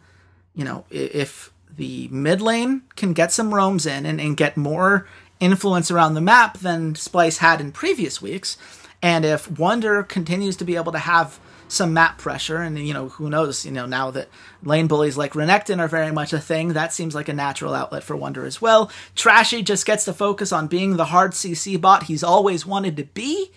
[0.55, 5.07] you know, if the mid lane can get some roams in and, and get more
[5.39, 8.57] influence around the map than Splyce had in previous weeks,
[9.03, 13.09] and if Wonder continues to be able to have some map pressure, and you know,
[13.11, 14.29] who knows, you know, now that
[14.63, 18.03] lane bullies like Renekton are very much a thing, that seems like a natural outlet
[18.03, 18.91] for Wonder as well.
[19.15, 23.05] Trashy just gets to focus on being the hard CC bot he's always wanted to
[23.05, 23.53] be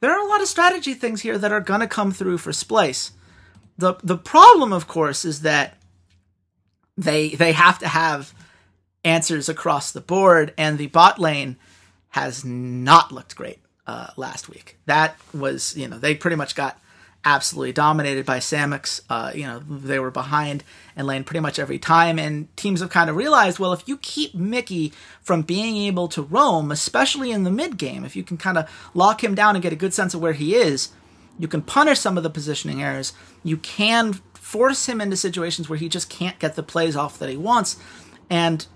[0.00, 2.50] there are a lot of strategy things here that are going to come through for
[2.50, 3.12] Splyce.
[3.78, 5.78] The the problem of course is that
[6.96, 8.34] they they have to have
[9.04, 11.56] answers across the board and the bot lane
[12.10, 14.78] has not looked great uh, last week.
[14.86, 16.79] That was, you know, they pretty much got
[17.24, 19.02] absolutely dominated by Samix.
[19.10, 20.64] Uh, you know, they were behind
[20.96, 22.18] and lane pretty much every time.
[22.18, 26.22] And teams have kind of realized, well, if you keep Mikyx from being able to
[26.22, 29.62] roam, especially in the mid game, if you can kind of lock him down and
[29.62, 30.90] get a good sense of where he is,
[31.38, 33.12] you can punish some of the positioning errors.
[33.42, 37.28] You can force him into situations where he just can't get the plays off that
[37.28, 37.76] he wants.
[38.28, 38.66] And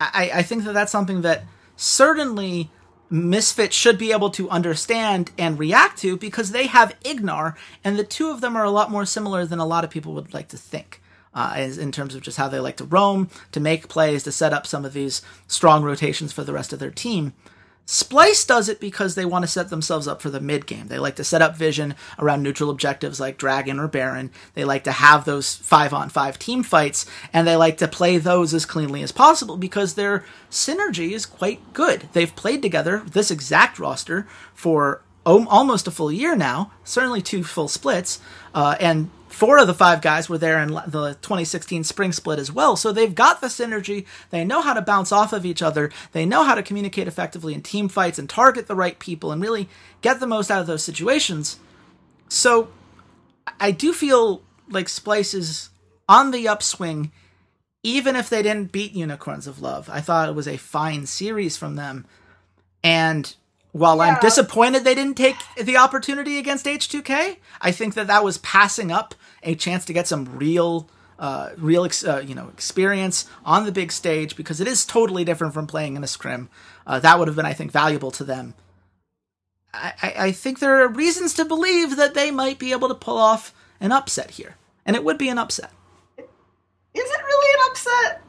[0.00, 1.44] I, I think that that's something that
[1.76, 2.70] certainly
[3.10, 8.04] Misfit should be able to understand and react to because they have Ignar, and the
[8.04, 10.48] two of them are a lot more similar than a lot of people would like
[10.48, 11.02] to think.
[11.32, 14.52] Uh, in terms of just how they like to roam, to make plays, to set
[14.52, 17.32] up some of these strong rotations for the rest of their team.
[17.90, 20.86] Splyce does it because they want to set themselves up for the mid game.
[20.86, 24.30] They like to set up vision around neutral objectives like Dragon or Baron.
[24.54, 28.16] They like to have those five on five team fights, and they like to play
[28.18, 32.08] those as cleanly as possible because their synergy is quite good.
[32.12, 37.66] They've played together, this exact roster, for almost a full year now, certainly two full
[37.66, 38.20] splits,
[38.54, 42.52] uh, and four of the five guys were there in the 2016 spring split as
[42.52, 42.76] well.
[42.76, 44.06] So they've got the synergy.
[44.30, 45.90] They know how to bounce off of each other.
[46.12, 49.40] They know how to communicate effectively in team fights and target the right people and
[49.40, 49.68] really
[50.02, 51.58] get the most out of those situations.
[52.28, 52.68] So
[53.58, 55.70] I do feel like Splyce is
[56.08, 57.12] on the upswing,
[57.82, 59.88] even if they didn't beat Unicorns of Love.
[59.90, 62.04] I thought it was a fine series from them.
[62.82, 63.34] And
[63.72, 64.02] while Yeah.
[64.14, 68.90] I'm disappointed they didn't take the opportunity against H2K, I think that that was passing
[68.90, 73.64] up a chance to get some real, uh, real, ex- uh, you know, experience on
[73.64, 76.48] the big stage because it is totally different from playing in a scrim.
[76.86, 78.54] Uh, that would have been, I think, valuable to them.
[79.72, 82.94] I, I, I think there are reasons to believe that they might be able to
[82.94, 85.70] pull off an upset here, and it would be an upset.
[86.18, 86.24] Is
[87.08, 88.22] it really an upset?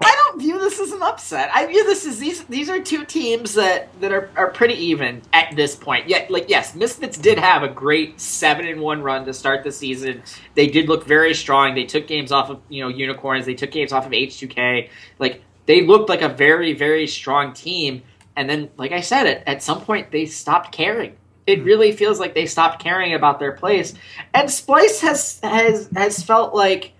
[0.00, 1.50] I don't view this as an upset.
[1.54, 5.22] I view this as these these are two teams that that are, are pretty even
[5.32, 6.08] at this point.
[6.08, 9.72] Yet, like yes, Misfits did have a great seven and one run to start the
[9.72, 10.22] season.
[10.54, 11.74] They did look very strong.
[11.74, 13.46] They took games off of you know unicorns.
[13.46, 14.88] They took games off of H2K.
[15.18, 18.02] Like they looked like a very very strong team.
[18.36, 21.16] And then, like I said, at, at some point they stopped caring.
[21.46, 21.64] It hmm.
[21.64, 23.94] really feels like they stopped caring about their place.
[24.32, 26.92] And Splyce has has has felt like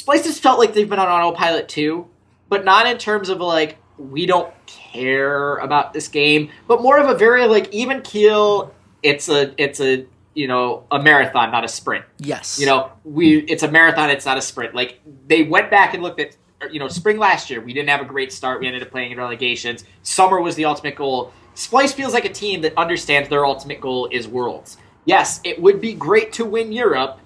[0.00, 2.08] Splyce has felt like they've been on autopilot too,
[2.48, 7.08] but not in terms of like we don't care about this game, but more of
[7.08, 8.74] a very like even keel.
[9.02, 12.04] It's a it's a you know a marathon, not a sprint.
[12.18, 12.58] Yes.
[12.58, 14.10] You know we it's a marathon.
[14.10, 14.74] It's not a sprint.
[14.74, 16.36] Like they went back and looked at
[16.70, 17.60] you know spring last year.
[17.60, 18.60] We didn't have a great start.
[18.60, 19.84] We ended up playing in relegations.
[20.02, 21.32] Summer was the ultimate goal.
[21.54, 24.78] Splyce feels like a team that understands their ultimate goal is worlds.
[25.04, 27.18] Yes, it would be great to win Europe,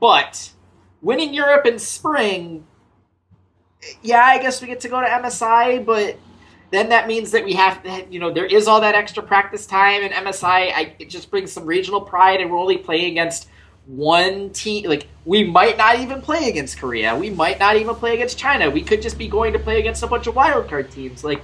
[0.00, 0.50] but
[1.02, 2.66] winning Europe in spring,
[4.02, 6.18] yeah, I guess we get to go to MSI, but
[6.70, 9.66] then that means that we have to, you know, there is all that extra practice
[9.66, 10.72] time in MSI.
[10.72, 13.48] I, it just brings some regional pride, and we're only playing against
[13.86, 14.88] one team.
[14.88, 17.16] Like, we might not even play against Korea.
[17.16, 18.70] We might not even play against China.
[18.70, 21.24] We could just be going to play against a bunch of wildcard teams.
[21.24, 21.42] Like,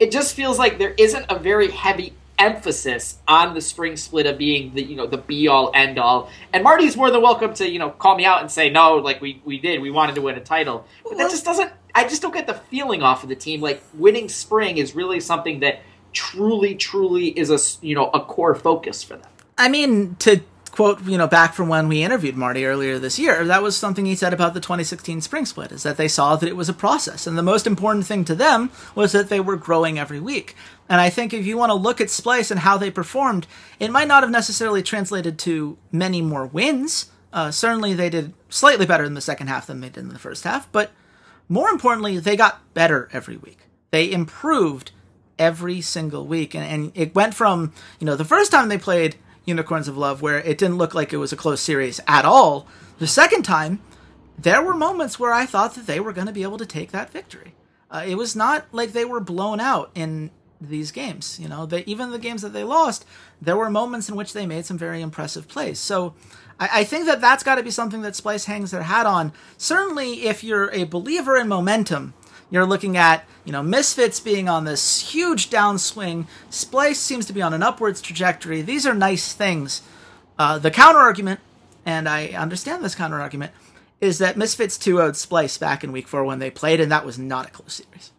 [0.00, 4.36] it just feels like there isn't a very heavy emphasis on the spring split of
[4.36, 6.28] being the you know the be all end all.
[6.52, 9.20] And Marty's more than welcome to you know call me out and say no, like
[9.20, 11.72] we we did, we wanted to win a title, but that just doesn't.
[11.94, 15.20] I just don't get the feeling off of the team like winning spring is really
[15.20, 19.30] something that truly truly is a you know a core focus for them.
[19.56, 20.40] I mean, to
[20.72, 24.06] quote, you know, back from when we interviewed Marty earlier this year, that was something
[24.06, 26.74] he said about the 2016 spring split, is that they saw that it was a
[26.74, 27.26] process.
[27.26, 30.56] And the most important thing to them was that they were growing every week.
[30.88, 33.46] And I think if you want to look at Splyce and how they performed,
[33.78, 37.10] it might not have necessarily translated to many more wins.
[37.34, 40.18] Uh, certainly they did slightly better in the second half than they did in the
[40.18, 40.90] first half, but
[41.48, 43.58] more importantly, they got better every week.
[43.90, 44.90] They improved
[45.38, 46.54] every single week.
[46.54, 50.22] And, and it went from, you know, the first time they played Unicorns of Love,
[50.22, 52.66] where it didn't look like it was a close series at all.
[52.98, 53.80] The second time,
[54.38, 56.92] there were moments where I thought that they were going to be able to take
[56.92, 57.54] that victory.
[57.90, 61.38] Uh, it was not like they were blown out in these games.
[61.40, 63.04] You know, they, even the games that they lost,
[63.40, 65.78] there were moments in which they made some very impressive plays.
[65.78, 66.14] So
[66.58, 69.32] I, I think that that's got to be something that Splyce hangs their hat on.
[69.58, 72.14] Certainly, if you're a believer in momentum,
[72.52, 76.26] you're looking at, you know, Misfits being on this huge downswing.
[76.50, 78.60] Splyce seems to be on an upwards trajectory.
[78.60, 79.80] These are nice things.
[80.38, 81.40] Uh, the counter argument,
[81.86, 83.52] and I understand this counter argument,
[84.02, 87.06] is that Misfits 2 0'd Splyce back in week four when they played, and that
[87.06, 88.12] was not a close series.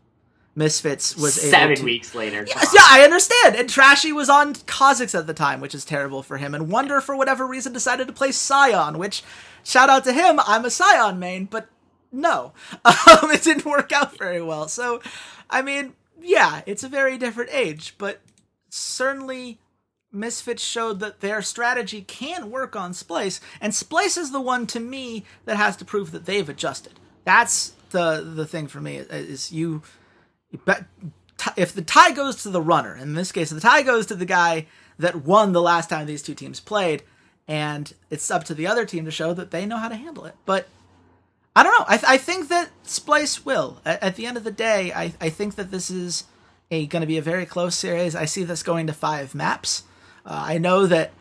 [0.56, 2.44] Misfits was Seven to, weeks later.
[2.48, 3.56] Yes, yeah, I understand.
[3.56, 6.56] And Trashy was on Kha'Zix at the time, which is terrible for him.
[6.56, 9.24] And Wonder, for whatever reason, decided to play Sion, which,
[9.64, 11.70] shout out to him, I'm a Sion main, but
[12.14, 12.54] no.
[12.86, 14.68] Um, it didn't work out very well.
[14.68, 15.02] So,
[15.50, 18.22] I mean, yeah, it's a very different age, but
[18.70, 19.60] certainly
[20.12, 24.80] Misfits showed that their strategy can work on Splyce, and Splyce is the one to
[24.80, 26.94] me that has to prove that they've adjusted.
[27.26, 29.82] That's the the thing for me is you
[30.66, 30.86] but
[31.58, 34.26] if the tie goes to the runner, in this case, the tie goes to the
[34.26, 34.68] guy
[35.00, 37.04] that won the last time these two teams played,
[37.48, 40.26] and it's up to the other team to show that they know how to handle
[40.26, 40.36] it.
[40.46, 40.68] But
[41.56, 41.86] I don't know.
[41.88, 43.80] I, th- I think that Splyce will.
[43.86, 46.26] At, at the end of the day, I, I think that this is
[46.72, 48.16] a going to be a very close series.
[48.16, 49.84] I see this going to five maps.
[50.26, 51.12] Uh, I know that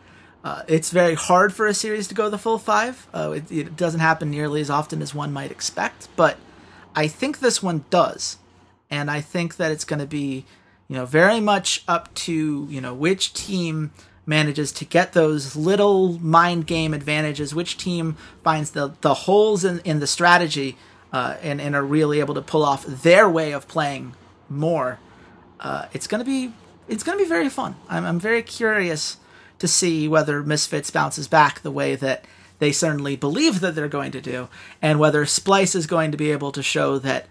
[0.43, 3.07] uh, it's very hard for a series to go the full five.
[3.13, 6.37] Uh, it, it doesn't happen nearly as often as one might expect, but
[6.95, 8.37] I think this one does
[8.93, 10.45] and I think that it's going to be,
[10.87, 13.91] you know, very much up to you know which team
[14.25, 19.79] manages to get those little mind game advantages, which team finds the the holes in
[19.79, 20.77] in the strategy,
[21.11, 24.13] uh, and and are really able to pull off their way of playing
[24.49, 24.99] more.
[25.59, 26.53] Uh, it's going to be
[26.87, 27.75] it's going to be very fun.
[27.89, 29.17] I'm I'm very curious
[29.59, 32.25] to see whether Misfits bounces back the way that
[32.59, 34.47] they certainly believe that they're going to do,
[34.81, 37.27] and whether Splyce is going to be able to show that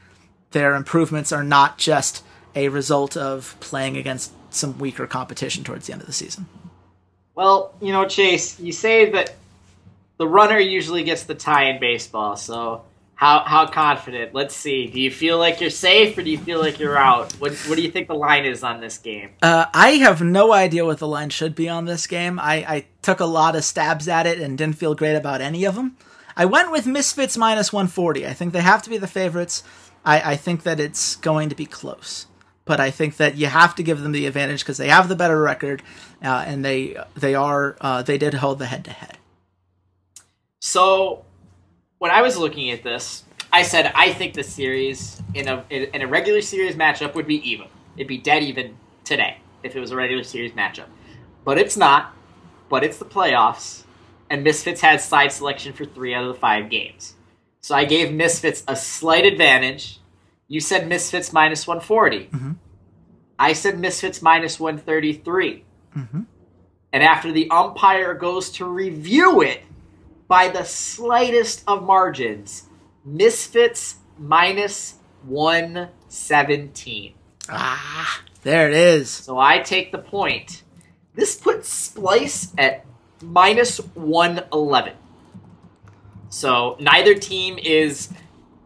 [0.50, 2.22] their improvements are not just
[2.54, 6.46] a result of playing against some weaker competition towards the end of the season.
[7.34, 9.34] Well, you know, Chase, you say that
[10.18, 12.36] the runner usually gets the tie in baseball.
[12.36, 12.82] So,
[13.14, 14.34] How how confident?
[14.34, 14.88] Let's see.
[14.88, 17.32] Do you feel like you're safe or do you feel like you're out?
[17.34, 19.30] What what do you think the line is on this game?
[19.40, 22.38] Uh, I have no idea what the line should be on this game.
[22.40, 25.64] I, I took a lot of stabs at it and didn't feel great about any
[25.64, 25.96] of them.
[26.36, 28.26] I went with Misfits minus 140.
[28.26, 29.62] I think they have to be the favorites.
[30.04, 32.26] I, I think that it's going to be close,
[32.64, 35.16] but I think that you have to give them the advantage because they have the
[35.16, 35.82] better record,
[36.22, 39.18] uh, and they they are uh, they did hold the head to head.
[40.60, 41.24] So,
[41.98, 46.02] when I was looking at this, I said I think the series in a in
[46.02, 47.66] a regular series matchup would be even.
[47.96, 50.86] It'd be dead even today if it was a regular series matchup,
[51.44, 52.14] but it's not.
[52.68, 53.82] But it's the playoffs,
[54.30, 57.14] and Misfits had side selection for three out of the five games.
[57.60, 59.98] So I gave Misfits a slight advantage.
[60.52, 62.26] You said Misfits minus 140.
[62.26, 62.56] Mhm.
[63.38, 65.64] I said Misfits minus 133.
[65.96, 66.26] Mhm.
[66.92, 69.62] And after the umpire goes to review it
[70.28, 72.64] by the slightest of margins,
[73.02, 74.96] Misfits minus
[75.26, 77.14] 117.
[77.48, 79.08] Ah, there it is.
[79.08, 80.64] So I take the point.
[81.14, 82.84] This puts Splyce at
[83.22, 84.92] minus 111.
[86.28, 88.10] So neither team is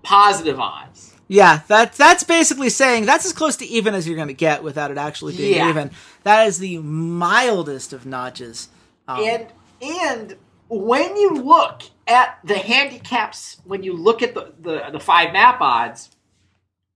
[0.03, 1.06] positive odds.
[1.29, 4.63] Yeah, that that's basically saying that's as close to even as you're going to get
[4.63, 5.69] without it actually being Yeah.
[5.71, 5.91] even.
[6.23, 8.69] That is the mildest of notches.
[9.09, 9.47] Um, And
[9.83, 10.37] and
[10.69, 15.61] when you look at the handicaps, when you look at the, the, the five map
[15.61, 16.11] odds,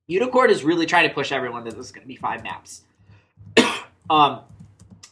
[0.09, 2.83] Unikrn is really trying to push everyone that this is going to be five maps.
[4.11, 4.41] um,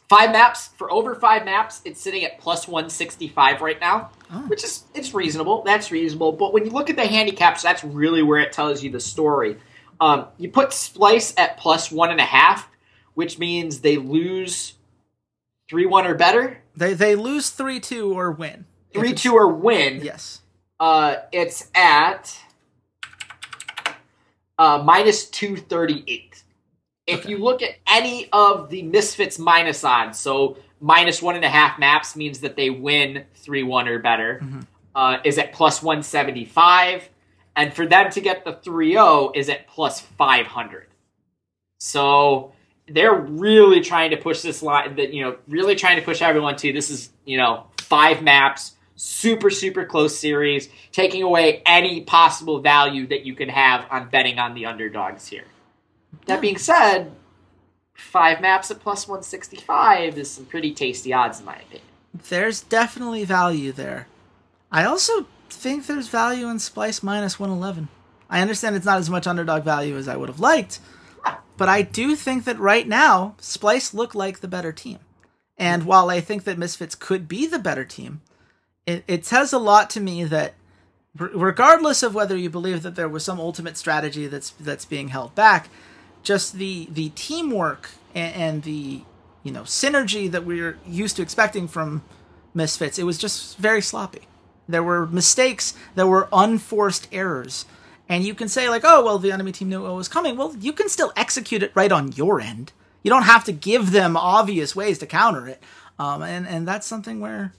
[0.09, 4.09] five maps for over five maps, it's sitting at plus one sixty five right now,
[4.31, 4.39] Oh.
[4.47, 5.63] which is it's reasonable.
[5.63, 6.33] That's reasonable.
[6.33, 9.57] But when you look at the handicaps, that's really where it tells you the story.
[10.01, 12.67] Um, you put Splyce at plus one and a half,
[13.15, 14.73] which means they lose
[15.69, 16.61] three one or better.
[16.75, 18.65] they they lose three two or win.
[18.93, 20.01] Three two or win.
[20.03, 20.41] Yes.
[20.79, 22.39] Uh, it's at
[24.57, 26.28] uh, minus two thirty eight.
[27.09, 31.49] If you look at any of the misfits minus odds, so minus one and a
[31.49, 34.65] half maps means that they win three one or better, Mhm.
[34.95, 37.09] uh, is at plus one seventy five,
[37.55, 40.87] and for them to get the 3-0 is at plus five hundred.
[41.79, 42.53] So
[42.87, 46.55] they're really trying to push this line that you know really trying to push everyone
[46.57, 52.59] to this is you know five maps super super close series taking away any possible
[52.59, 55.45] value that you can have on betting on the underdogs here
[56.25, 57.11] that being said
[57.93, 61.83] five maps at plus 165 is some pretty tasty odds in my opinion
[62.29, 64.07] There's definitely value there.
[64.71, 67.87] I also think there's value in Splyce minus 111.
[68.29, 70.79] I understand it's not as much underdog value as I would have liked,
[71.57, 74.99] but I do think that right now, Splyce look like the better team.
[75.57, 78.21] And while I think that Misfits could be the better team,
[78.85, 80.53] it, it says a lot to me that
[81.17, 85.35] regardless of whether you believe that there was some ultimate strategy that's that's being held
[85.35, 85.69] back,
[86.23, 89.01] just the the teamwork and, and the
[89.43, 92.03] you know synergy that we're used to expecting from
[92.53, 94.27] Misfits, it was just very sloppy.
[94.67, 97.65] There were mistakes, there were unforced errors.
[98.07, 100.35] And you can say, like, oh, well, the enemy team knew what was coming.
[100.35, 102.71] Well, you can still execute it right on your end.
[103.03, 105.61] You don't have to give them obvious ways to counter it.
[105.99, 107.53] Um, and, and that's something where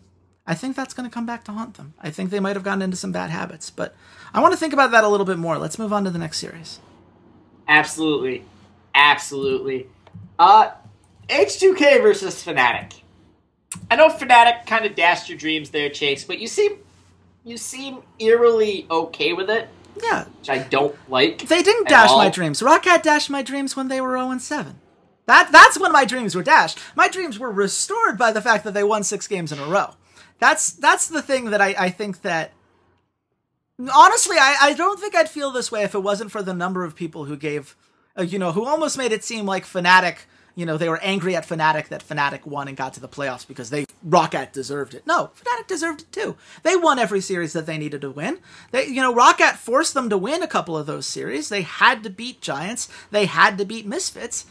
[0.47, 1.95] I think that's going to come back to haunt them.
[2.01, 3.71] I think they might have gotten into some bad habits.
[3.71, 3.95] But
[4.35, 5.57] I want to think about that a little bit more.
[5.57, 6.81] Let's move on to the next series.
[7.71, 8.45] Absolutely
[8.95, 9.87] absolutely
[10.39, 10.71] uh
[11.29, 12.95] h2k versus fnatic
[13.89, 16.73] i know fnatic kind of dashed your dreams there chase but you seem
[17.45, 19.69] you seem eerily okay with it
[20.03, 22.61] Yeah, which i don't like they didn't dash my dreams.
[22.61, 24.75] ROCCAT dashed my dreams when they were 0 and 7.
[25.27, 26.79] That that's when my dreams were dashed.
[26.97, 29.91] My dreams were restored by the fact that they won six games in a row.
[30.41, 32.53] That's that's the thing that I, I think that
[33.95, 36.85] honestly I, I don't think I'd feel this way if it wasn't for the number
[36.85, 37.77] of people who gave
[38.19, 40.19] uh, you know who almost made it seem like Fnatic
[40.55, 43.47] you know they were angry at Fnatic that Fnatic won and got to the playoffs
[43.47, 45.07] because they ROCCAT deserved it.
[45.07, 46.37] No, Fnatic deserved it too.
[46.63, 48.39] They won every series that they needed to win.
[48.71, 51.49] They you know ROCCAT forced them to win a couple of those series.
[51.49, 52.89] They had to beat Giants.
[53.11, 54.47] They had to beat Misfits.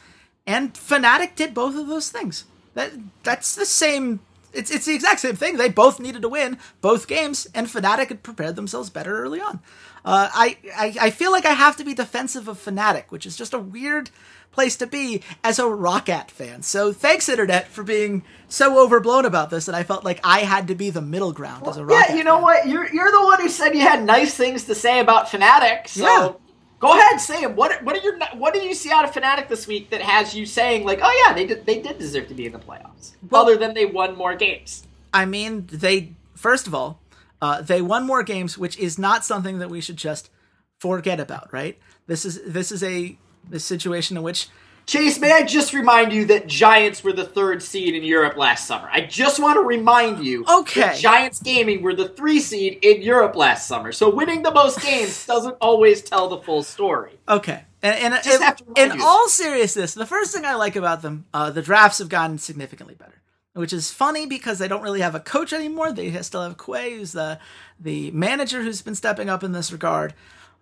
[0.47, 2.45] And Fnatic did both of those things.
[2.73, 4.21] That that's the same.
[4.53, 5.57] It's it's the exact same thing.
[5.57, 9.59] They both needed to win both games, and Fnatic had prepared themselves better early on.
[10.05, 13.35] Uh, I, I I feel like I have to be defensive of Fnatic, which is
[13.35, 14.09] just a weird
[14.51, 16.63] place to be as a ROCCAT fan.
[16.63, 20.67] So thanks, Internet, for being so overblown about this that I felt like I had
[20.69, 22.09] to be the middle ground as a ROCCAT.
[22.09, 22.41] yeah you know fan.
[22.43, 25.87] what you're you're the one who said you had nice things to say about fnatic
[25.87, 26.33] so Yeah.
[26.79, 29.47] Go ahead say them what what are your what do you see out of fnatic
[29.47, 32.33] this week that has you saying like oh yeah they did they did deserve to
[32.33, 36.67] be in the playoffs Well- other than they won more games I mean, they first
[36.67, 36.99] of all,
[37.41, 40.29] Uh, they won more games, which is not something that we should just
[40.77, 41.77] forget about, right?
[42.05, 43.17] This is this is a
[43.49, 44.49] this situation in which
[44.89, 48.65] Chase, may I just remind you that Giants were the third seed in Europe last
[48.65, 48.89] summer?
[48.91, 50.81] I just want to remind you Okay.
[50.81, 53.91] that Giants Gaming were the three seed in Europe last summer.
[53.91, 57.19] So winning the most games doesn't always tell the full story.
[57.27, 57.65] Okay.
[57.83, 59.05] And, and Just in, have to in you.
[59.05, 62.95] all seriousness, the first thing I like about them, uh, the drafts have gotten significantly
[62.95, 63.21] better,
[63.53, 65.91] which is funny because they don't really have a coach anymore.
[65.93, 67.37] They still have Quay, who's the
[67.79, 70.15] the manager who's been stepping up in this regard.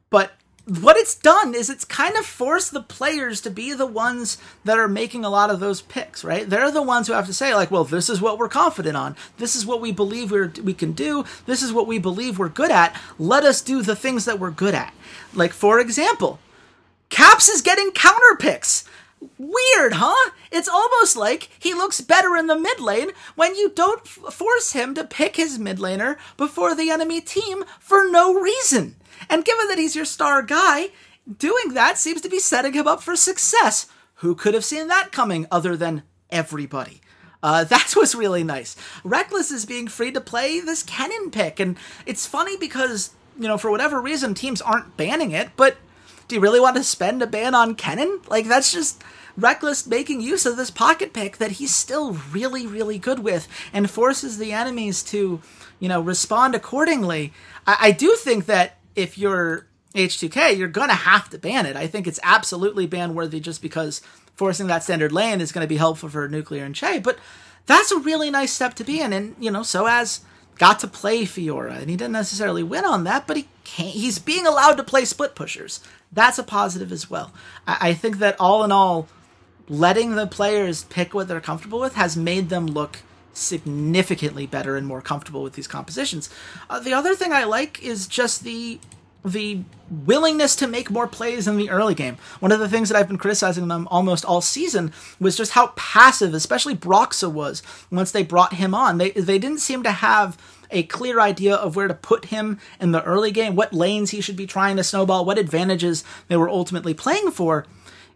[0.09, 0.33] But
[0.67, 4.77] what it's done is it's kind of forced the players to be the ones that
[4.77, 6.49] are making a lot of those picks, right?
[6.49, 9.15] They're the ones who have to say, like, well, this is what we're confident on.
[9.37, 11.23] This is what we believe we're, we can do.
[11.45, 12.93] This is what we believe we're good at.
[13.17, 14.93] Let us do the things that we're good at.
[15.33, 16.39] Like, for example,
[17.09, 18.83] Caps is getting counter picks.
[19.37, 20.31] Weird, huh?
[20.51, 24.73] It's almost like he looks better in the mid lane when you don't f- force
[24.73, 28.95] him to pick his mid laner before the enemy team for no reason.
[29.29, 30.89] And given that he's your star guy,
[31.37, 33.87] doing that seems to be setting him up for success.
[34.15, 37.01] Who could have seen that coming other than everybody?
[37.43, 38.75] Uh, that was really nice.
[39.03, 43.57] Rekkles is being free to play this Kennen pick, and it's funny because, you know,
[43.57, 45.77] for whatever reason, teams aren't banning it, but
[46.27, 48.27] do you really want to spend a ban on Kennen?
[48.27, 49.01] Like, that's just
[49.39, 53.89] Rekkles making use of this pocket pick that he's still really, really good with and
[53.89, 55.41] forces the enemies to,
[55.79, 57.31] you know, respond accordingly.
[57.65, 61.77] I, I do think that if you're H2K, you're going to have to ban it.
[61.77, 64.01] I think it's absolutely ban worthy just because
[64.35, 67.17] forcing that standard lane is going to be helpful for Nuclear and Chei, but
[67.65, 69.13] that's a really nice step to be in.
[69.13, 70.21] And, you know, Soaz
[70.57, 74.19] got to play Fiora, and he didn't necessarily win on that, but he can't, he's
[74.19, 75.79] being allowed to play split pushers.
[76.11, 77.31] That's a positive as well.
[77.67, 79.07] I, I think that all in all,
[79.69, 82.99] letting the players pick what they're comfortable with has made them look
[83.37, 86.29] significantly better and more comfortable with these compositions.
[86.69, 88.79] Uh, the other thing I like is just the
[89.25, 92.17] the willingness to make more plays in the early game.
[92.39, 95.67] One of the things that I've been criticizing them almost all season was just how
[95.75, 97.61] passive, especially Broxah was
[97.91, 98.97] once they brought him on.
[98.97, 100.37] They they didn't seem to have
[100.69, 104.21] a clear idea of where to put him in the early game, what lanes he
[104.21, 107.65] should be trying to snowball, what advantages they were ultimately playing for.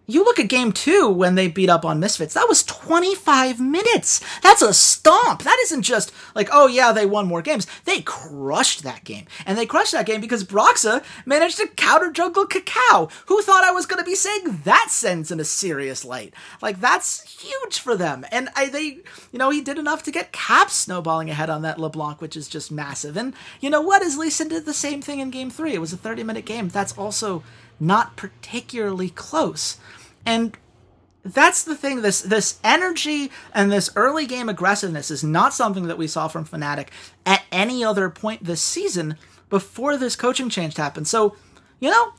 [0.08, 2.34] You look at game two when they beat up on Misfits.
[2.34, 4.20] That was 25 minutes.
[4.41, 5.43] That's a stomp.
[5.43, 7.68] That isn't just like, oh yeah, they won more games.
[7.86, 9.26] They crushed that game.
[9.45, 13.12] And they crushed that game because Broxah managed to counter jungle KaKAO.
[13.28, 16.34] Who thought I was going to be saying that sentence in a serious light?
[16.62, 18.26] Like, that's huge for them.
[18.32, 18.99] And I, they,
[19.32, 22.47] you know, he did enough to get Caps snowballing ahead on that LeBlanc, which is
[22.47, 23.16] just massive.
[23.16, 24.04] And you know what?
[24.04, 25.74] As Lee Sin did the same thing in game three.
[25.74, 26.68] It was a 30 minute game.
[26.68, 27.43] That's also
[27.82, 29.78] not particularly close.
[30.26, 30.56] And
[31.24, 35.98] that's the thing this this energy and this early game aggressiveness is not something that
[35.98, 36.88] we saw from Fnatic
[37.26, 39.18] at any other point this season
[39.50, 41.08] before this coaching change happened.
[41.08, 41.36] So,
[41.80, 42.14] you know,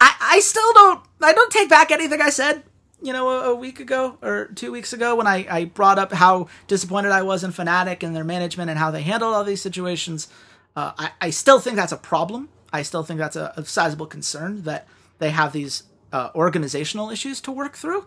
[0.00, 2.62] I I still don't I don't take back anything I said
[3.02, 6.12] you know, a, a, week ago or two weeks ago when I, I brought up
[6.12, 9.60] how disappointed I was in Fnatic and their management and how they handled all these
[9.60, 10.28] situations.
[10.74, 12.48] Uh, I, I still think that's a problem.
[12.72, 14.86] I still think that's a, a sizable concern that
[15.18, 18.06] they have these uh, organizational issues to work through.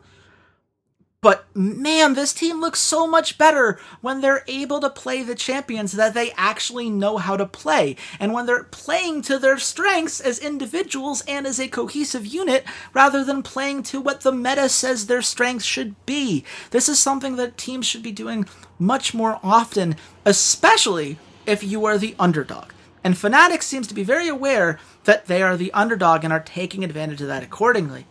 [1.21, 5.91] But man, this team looks so much better when they're able to play the champions
[5.93, 7.97] that they actually know how to play.
[8.21, 13.25] And when they're playing to their strengths as individuals and as a cohesive unit rather
[13.25, 16.45] than playing to what the meta says their strengths should be.
[16.71, 18.47] This is something that teams should be doing
[18.77, 22.71] much more often, especially if you are the underdog.
[23.03, 26.83] And Fnatic seems to be very aware that they are the underdog and are taking
[26.83, 28.05] advantage of that accordingly.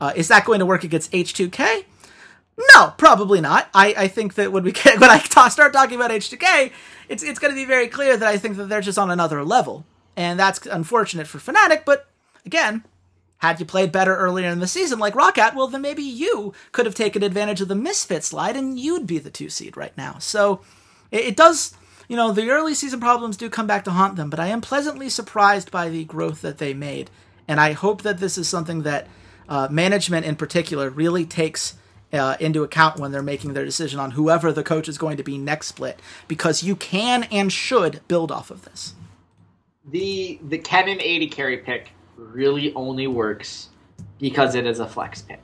[0.00, 1.84] Uh, is that going to work against H2K?
[2.74, 3.68] No, probably not.
[3.74, 6.72] I, I think that when we get, when I ta- start talking about H2K,
[7.08, 9.44] it's it's going to be very clear that I think that they're just on another
[9.44, 9.84] level,
[10.16, 11.84] and that's unfortunate for Fnatic.
[11.84, 12.08] But
[12.44, 12.84] again,
[13.38, 16.86] had you played better earlier in the season like Roccat, well then maybe you could
[16.86, 20.16] have taken advantage of the Misfit slide, and you'd be the two seed right now.
[20.18, 20.60] So
[21.10, 21.74] it, it does.
[22.08, 24.60] You know, the early season problems do come back to haunt them, but I am
[24.60, 27.10] pleasantly surprised by the growth that they made.
[27.48, 29.08] And I hope that this is something that
[29.48, 31.74] uh, management in particular really takes
[32.12, 35.22] uh, into account when they're making their decision on whoever the coach is going to
[35.22, 38.94] be next split, because you can and should build off of this.
[39.88, 43.68] The the Kennen AD carry pick really only works
[44.18, 45.42] because it is a flex pick.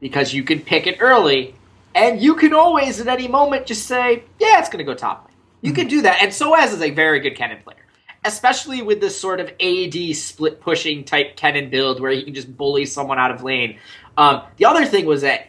[0.00, 1.54] Because you can pick it early,
[1.94, 5.26] and you can always at any moment just say, yeah, it's going to go top
[5.26, 5.33] lane.
[5.64, 6.22] You can do that.
[6.22, 7.78] And Soaz is a very good Kennen player.
[8.22, 12.54] Especially with this sort of AD split pushing type Kennen build where he can just
[12.54, 13.78] bully someone out of lane.
[14.16, 15.48] Um, the other thing was that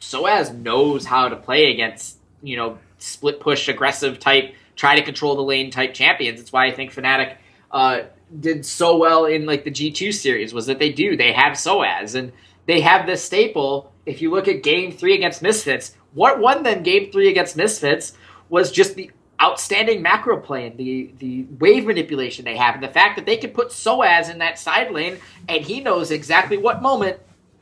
[0.00, 5.36] Soaz knows how to play against, you know, split push aggressive type try to control
[5.36, 6.40] the lane type champions.
[6.40, 7.36] It's why I think Fnatic
[7.70, 8.00] uh,
[8.40, 11.16] did so well in like the G2 series was that they do.
[11.16, 12.32] They have Soaz and
[12.66, 13.92] they have this staple.
[14.04, 18.14] If you look at game three against Misfits, what won them game three against Misfits
[18.48, 19.10] was just the
[19.42, 23.36] outstanding macro play and the, the wave manipulation they have and the fact that they
[23.36, 25.18] can put Soaz in that side lane
[25.48, 27.18] and he knows exactly what moment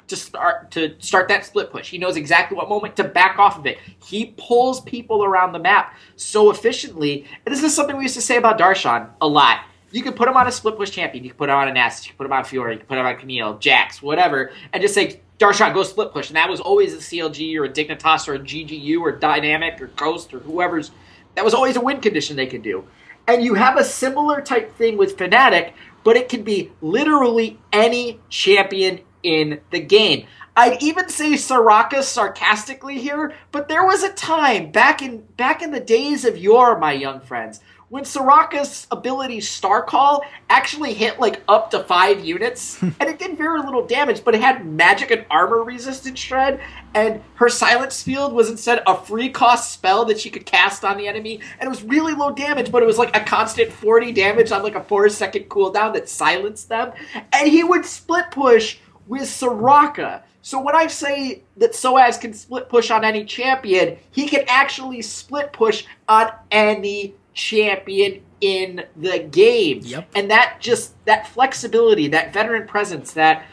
[0.09, 1.89] to start to start that split push.
[1.89, 3.79] He knows exactly what moment to back off of it.
[4.05, 7.27] He pulls people around the map so efficiently.
[7.47, 9.65] And this is something we used to say about Darshan a lot.
[9.91, 11.25] You could put him on a split push champion.
[11.25, 12.07] You could put him on a Nest.
[12.07, 12.73] You could put him on Fiora.
[12.73, 16.29] You could put him on Camille, Jax, whatever, and just say Darshan go split push.
[16.29, 19.89] And that was always a CLG or a Dignitas or a GGU or Dynamic or
[19.89, 20.91] Ghost or whoever's.
[21.35, 22.85] That was always a win condition they could do.
[23.27, 25.73] And you have a similar type thing with Fnatic,
[26.05, 30.27] but it can be literally any champion in the game.
[30.55, 35.71] I'd even say Soraka sarcastically here, but there was a time back in back in
[35.71, 37.61] the days of yore, my young friends,
[37.93, 43.37] when Soraka's ability Star Call actually hit like up to five units, and it did
[43.37, 46.59] very little damage, but it had magic and armor resistant shred,
[46.95, 50.97] and her silence field was instead a free cost spell that she could cast on
[50.97, 54.11] the enemy, and it was really low damage, but it was like a constant 40
[54.13, 56.93] damage on like a four second cooldown that silenced them,
[57.35, 60.23] and he would split push with Soraka.
[60.41, 65.03] So when I say that Soaz can split push on any champion, he can actually
[65.03, 69.81] split push on any champion in the game.
[69.83, 70.11] Yep.
[70.15, 73.47] And that just that flexibility, that veteran presence, that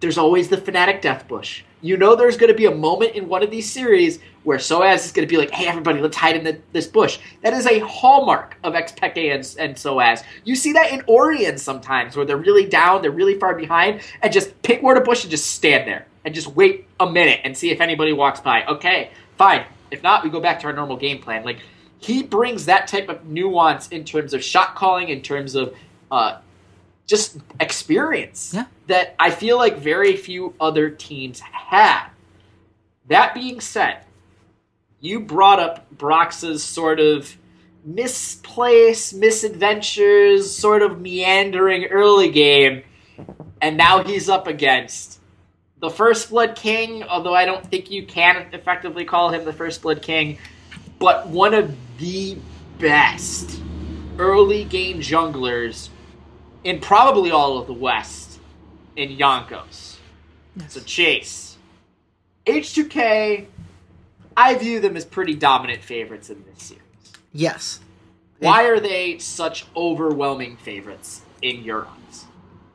[0.00, 1.62] there's always the Fnatic death bush.
[1.82, 5.04] You know there's going to be a moment in one of these series where Soaz
[5.04, 7.18] is going to be like, hey, everybody, let's hide in the, this bush.
[7.42, 10.24] That is a hallmark of Xpeke and, and Soaz.
[10.44, 14.32] You see that in Origen sometimes, where they're really down, they're really far behind, and
[14.32, 17.56] just pick where to bush and just stand there and just wait a minute and
[17.56, 18.64] see if anybody walks by.
[18.66, 19.64] Okay, fine.
[19.90, 21.44] If not, we go back to our normal game plan.
[21.44, 21.58] Like,
[22.06, 25.74] he brings that type of nuance in terms of shot calling, in terms of
[26.10, 26.38] uh,
[27.06, 28.66] just experience Yeah.
[28.86, 32.10] that I feel like very few other teams have.
[33.08, 33.98] That being said,
[35.00, 37.36] you brought up Brox's sort of
[37.84, 42.82] misplaced, misadventures, sort of meandering early game,
[43.60, 45.20] and now he's up against
[45.78, 49.82] the First Blood King, although I don't think you can effectively call him the First
[49.82, 50.38] Blood King,
[50.98, 52.36] but one of the
[52.78, 53.60] best
[54.18, 55.88] early game junglers
[56.64, 58.40] in probably all of the West
[58.96, 59.96] in Jankos.
[60.68, 61.58] So Chase.
[62.46, 63.46] H2K,
[64.36, 66.82] I view them as pretty dominant favorites in this series.
[67.32, 67.80] Yes.
[68.38, 72.24] Why are they such overwhelming favorites in your eyes?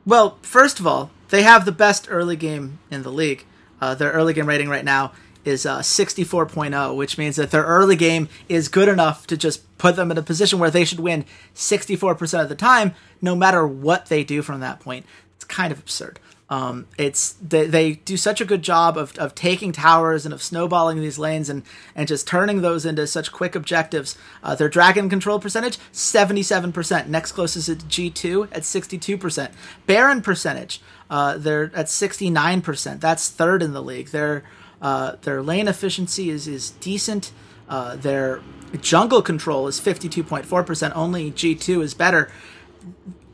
[0.04, 3.44] Well, first of all, they have the best early game in the league.
[3.80, 5.12] Uh, their early game rating right now
[5.44, 9.96] is uh, 64.0, which means that their early game is good enough to just put
[9.96, 11.24] them in a position where they should win
[11.54, 15.06] 64% of the time, no matter what they do from that point.
[15.36, 16.20] It's kind of absurd.
[16.52, 20.42] Um, it's they, they do such a good job of, of taking towers and of
[20.42, 21.62] snowballing these lanes and,
[21.94, 24.18] and just turning those into such quick objectives.
[24.42, 27.06] Uh, their dragon control percentage, 77%.
[27.06, 29.50] Next closest is G2 at 62%.
[29.86, 33.00] Baron percentage, uh, they're at 69%.
[33.00, 34.08] That's third in the league.
[34.08, 34.44] Their,
[34.82, 37.32] uh, their lane efficiency is, is decent.
[37.68, 38.42] Uh, their
[38.80, 40.92] jungle control is 52.4%.
[40.94, 42.30] Only G2 is better.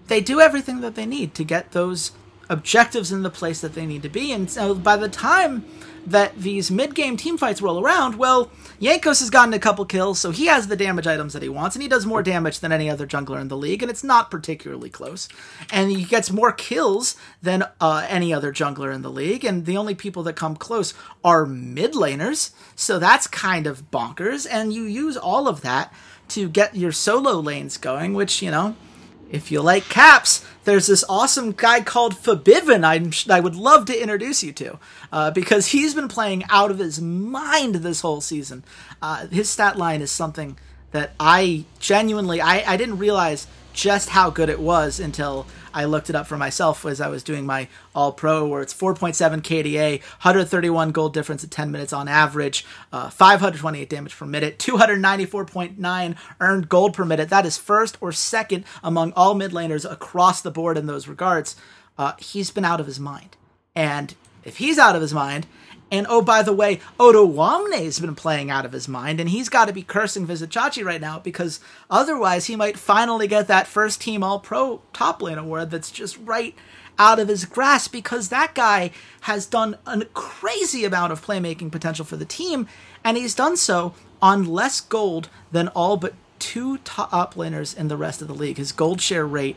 [0.07, 2.13] They do everything that they need to get those
[2.51, 4.33] objectives in the place that they need to be.
[4.33, 5.65] And so by the time
[6.07, 10.19] that these mid game team fights roll around, well, Jankos has gotten a couple kills,
[10.19, 12.73] so he has the damage items that he wants, and he does more damage than
[12.73, 15.29] any other jungler in the league, and it's not particularly close.
[15.71, 19.77] And he gets more kills than uh, any other jungler in the league, and the
[19.77, 20.95] only people that come close
[21.25, 24.47] are mid laners, so that's kind of bonkers.
[24.51, 25.93] And you use all of that
[26.29, 28.77] to get your solo lanes going, which, you know,
[29.31, 34.01] if you like caps, there's this awesome guy called Febiven I'm, I would love to
[34.01, 34.79] introduce you to
[35.13, 38.65] uh, because he's been playing out of his mind this whole season.
[39.01, 40.59] Uh, his stat line is something
[40.91, 43.47] that I genuinely I, I didn't realize
[43.79, 47.23] just how good it was until I looked it up for myself as I was
[47.23, 52.09] doing my All Pro, where it's 4.7 KDA, 131 gold difference at 10 minutes on
[52.09, 57.29] average, uh, 528 damage per minute, 294.9 earned gold per minute.
[57.29, 61.55] That is first or second among all mid laners across the board in those regards.
[61.97, 63.37] Uh, he's been out of his mind.
[63.77, 64.13] And
[64.43, 65.47] if he's out of his mind,
[65.91, 69.69] and oh, by the way, Odoamne's been playing out of his mind, and he's got
[69.69, 74.23] to be cursing Vizicsacsi right now because otherwise he might finally get that first team
[74.23, 76.55] All Pro top lane award that's just right
[76.99, 78.91] out of his grasp because that guy
[79.23, 82.67] has done a crazy amount of playmaking potential for the team,
[83.03, 87.97] and he's done so on less gold than all but two top laners in the
[87.97, 88.59] rest of the league.
[88.59, 89.57] His gold share rate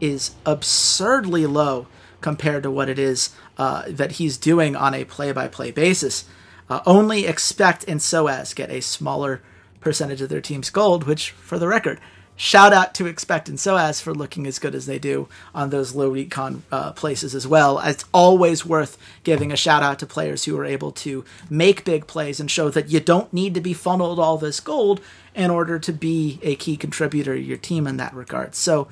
[0.00, 1.86] is absurdly low
[2.22, 6.24] compared to what it is uh, that he's doing on a play-by-play basis.
[6.70, 9.42] Uh, only expect and Soaz get a smaller
[9.80, 12.00] percentage of their team's gold, which, for the record,
[12.36, 15.94] shout out to Expect and Soaz for looking as good as they do on those
[15.94, 17.78] low recon uh, places as well.
[17.80, 22.06] It's always worth giving a shout out to players who are able to make big
[22.06, 25.00] plays and show that you don't need to be funneled all this gold
[25.34, 28.54] in order to be a key contributor to your team in that regard.
[28.54, 28.88] So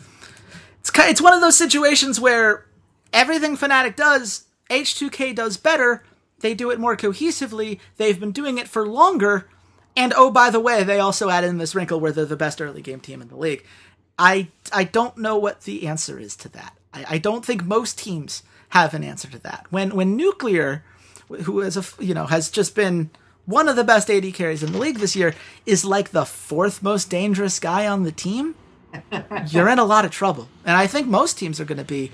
[0.81, 2.67] it's it's one of those situations where
[3.13, 6.05] everything Fnatic does, H2K does better.
[6.41, 7.79] They do it more cohesively.
[7.97, 9.49] They've been doing it for longer
[9.97, 12.63] and oh, by the way, they also add in this wrinkle where they're the best
[12.63, 13.65] early game team in the league.
[14.19, 16.77] I I don't know what the answer is to that.
[16.93, 19.67] I, I don't think most teams have an answer to that.
[19.71, 20.85] When when Nuclear,
[21.29, 23.11] who is a you know has just been
[23.47, 25.35] one of the best AD carries in the league this year,
[25.67, 28.55] is like the fourth most dangerous guy on the team.
[29.49, 32.11] you're in a lot of trouble, and I think most teams are going to be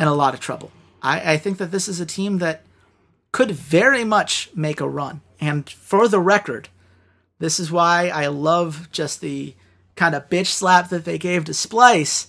[0.00, 0.72] in a lot of trouble.
[1.02, 2.62] I, I think that this is a team that
[3.30, 5.20] could very much make a run.
[5.40, 6.68] And for the record,
[7.38, 9.54] this is why I love just the
[9.96, 12.28] kind of bitch slap that they gave to Splyce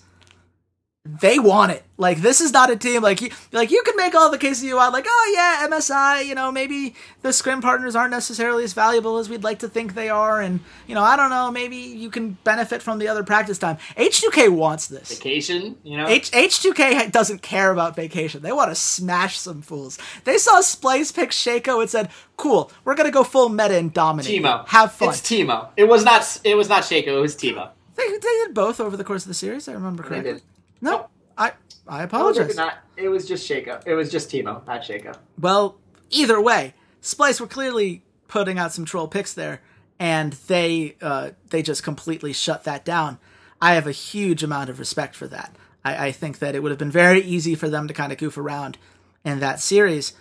[1.03, 1.83] they want it.
[1.97, 4.63] Like this is not a team like you like you can make all the cases
[4.63, 4.93] you want.
[4.93, 6.25] Like oh yeah, MSI.
[6.25, 9.95] You know maybe the scrim partners aren't necessarily as valuable as we'd like to think
[9.95, 11.49] they are, and you know I don't know.
[11.49, 13.77] Maybe you can benefit from the other practice time.
[13.97, 15.75] H2K wants this vacation.
[15.83, 18.43] You know H H2K doesn't care about vacation.
[18.43, 19.97] They want to smash some fools.
[20.23, 24.43] They saw Splyce pick Shaco and said, "Cool, we're gonna go full meta and dominate.
[24.43, 25.69] Teemo, have fun." It's Teemo.
[25.77, 26.39] It was not.
[26.43, 27.07] It was not Shaco.
[27.07, 27.69] It was Teemo.
[27.95, 29.67] They, they did both over the course of the series.
[29.67, 30.41] I remember correctly.
[30.81, 31.07] No,
[31.37, 31.53] I
[31.87, 32.55] I apologize.
[32.55, 33.81] No, not, it was just Shaco.
[33.85, 35.15] It was just Teemo, not Shaco.
[35.39, 35.77] Well,
[36.09, 39.61] either way, Splyce were clearly putting out some troll picks there,
[39.99, 43.17] and they uh, they just completely shut that down.
[43.61, 45.55] I have a huge amount of respect for that.
[45.85, 48.17] I, I think that it would have been very easy for them to kind of
[48.17, 48.77] goof around
[49.23, 50.13] in that series,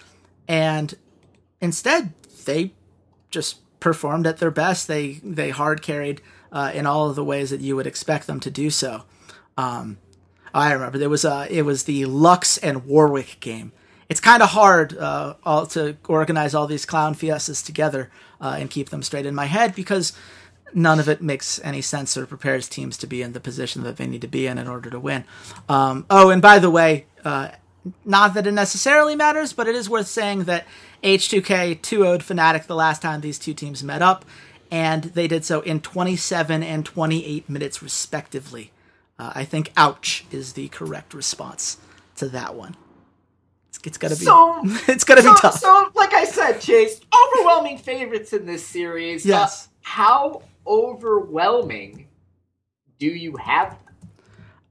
[0.46, 0.94] and
[1.60, 2.12] instead
[2.44, 2.72] they
[3.30, 4.88] just performed at their best.
[4.88, 6.20] They they hard carried
[6.52, 9.04] uh, in all of the ways that you would expect them to do so.
[9.56, 9.98] Um,
[10.54, 13.72] I remember there was a it was the Lux and Warwick game.
[14.08, 18.68] It's kind of hard uh, all to organize all these clown fiestas together uh, and
[18.68, 20.12] keep them straight in my head because
[20.74, 23.96] none of it makes any sense or prepares teams to be in the position that
[23.96, 25.24] they need to be in in order to win.
[25.68, 27.50] Um, oh, and by the way, uh,
[28.04, 30.66] not that it necessarily matters, but it is worth saying that
[31.02, 34.24] H2K 2 0'd Fnatic the last time these two teams met up,
[34.70, 38.70] and they did so in 27 and 28 minutes respectively.
[39.20, 41.76] Uh, I think "ouch" is the correct response
[42.16, 42.74] to that one.
[43.68, 44.24] it's, it's gotta be.
[44.24, 45.58] So, it's gotta so, be tough.
[45.58, 49.26] So, like I said, Chase, overwhelming favorites in this series.
[49.26, 49.66] Uh, yes.
[49.66, 52.08] Uh, how overwhelming
[52.98, 53.76] do you have?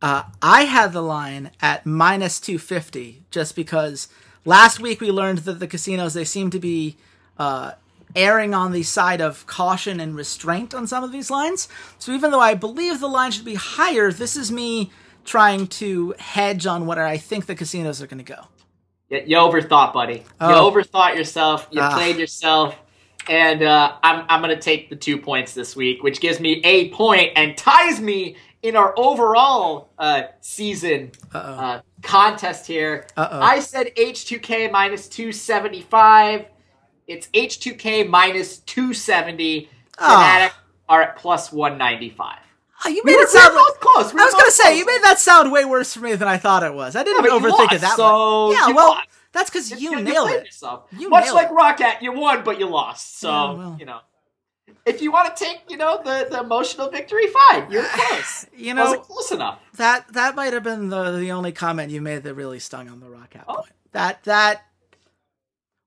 [0.02, 4.08] Uh, I had the line at minus 250 just because
[4.46, 6.98] last week we learned that the casinos they seem to be
[7.38, 7.74] uh,
[8.16, 11.68] erring on the side of caution and restraint on some of these lines.
[11.98, 14.92] So even though I believe the line should be higher, this is me
[15.26, 18.48] trying to hedge on where I think the casinos are going to go.
[19.10, 20.24] You, you overthought, buddy.
[20.40, 20.50] Oh.
[20.50, 21.68] You overthought yourself.
[21.72, 21.94] You ah.
[21.94, 22.76] played yourself.
[23.28, 26.62] And uh, I'm, I'm going to take the two points this week, which gives me
[26.64, 33.06] a point and ties me in our overall uh, season uh, contest here.
[33.16, 33.40] Uh-oh.
[33.40, 36.46] I said H2K minus 275.
[37.10, 39.68] It's H2K minus 270.
[39.68, 39.98] Oh.
[40.00, 40.52] Ah.
[40.52, 40.54] Fnatic
[40.88, 42.38] are at plus 195.
[42.38, 44.14] Oh, ah, you made we it sound we close.
[44.14, 46.28] We I was going to say you made that sound way worse for me than
[46.28, 46.96] I thought it was.
[46.96, 48.58] I didn't yeah, overthink lost, it that so much.
[48.58, 49.10] Yeah, well, lost.
[49.34, 50.46] that's because you, you, nailed it.
[50.46, 50.86] Yourself.
[50.98, 53.20] You Much like ROCCAT, you won, but you lost.
[53.20, 53.78] So yeah, well.
[53.80, 54.00] you know,
[54.86, 57.72] if you want to take, you know, the, the emotional victory, fine.
[57.72, 58.46] You're close.
[58.56, 59.60] you know, close enough.
[59.76, 63.00] That that might have been the the only comment you made that really stung on
[63.00, 63.56] the ROCCAT oh.
[63.56, 63.74] point.
[63.94, 64.64] That that.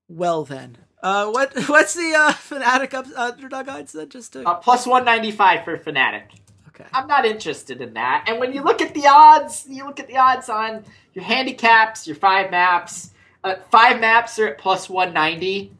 [0.09, 4.09] Well then, uh, what what's the uh, Fnatic up, underdog odds then?
[4.09, 4.47] Just to...
[4.47, 6.23] uh, plus one ninety five for Fnatic.
[6.69, 6.85] Okay.
[6.91, 8.25] I'm not interested in that.
[8.27, 10.83] And when you look at the odds, you look at the odds on
[11.13, 13.11] your handicaps, your five maps.
[13.43, 15.71] Uh, five maps are at plus one ninety.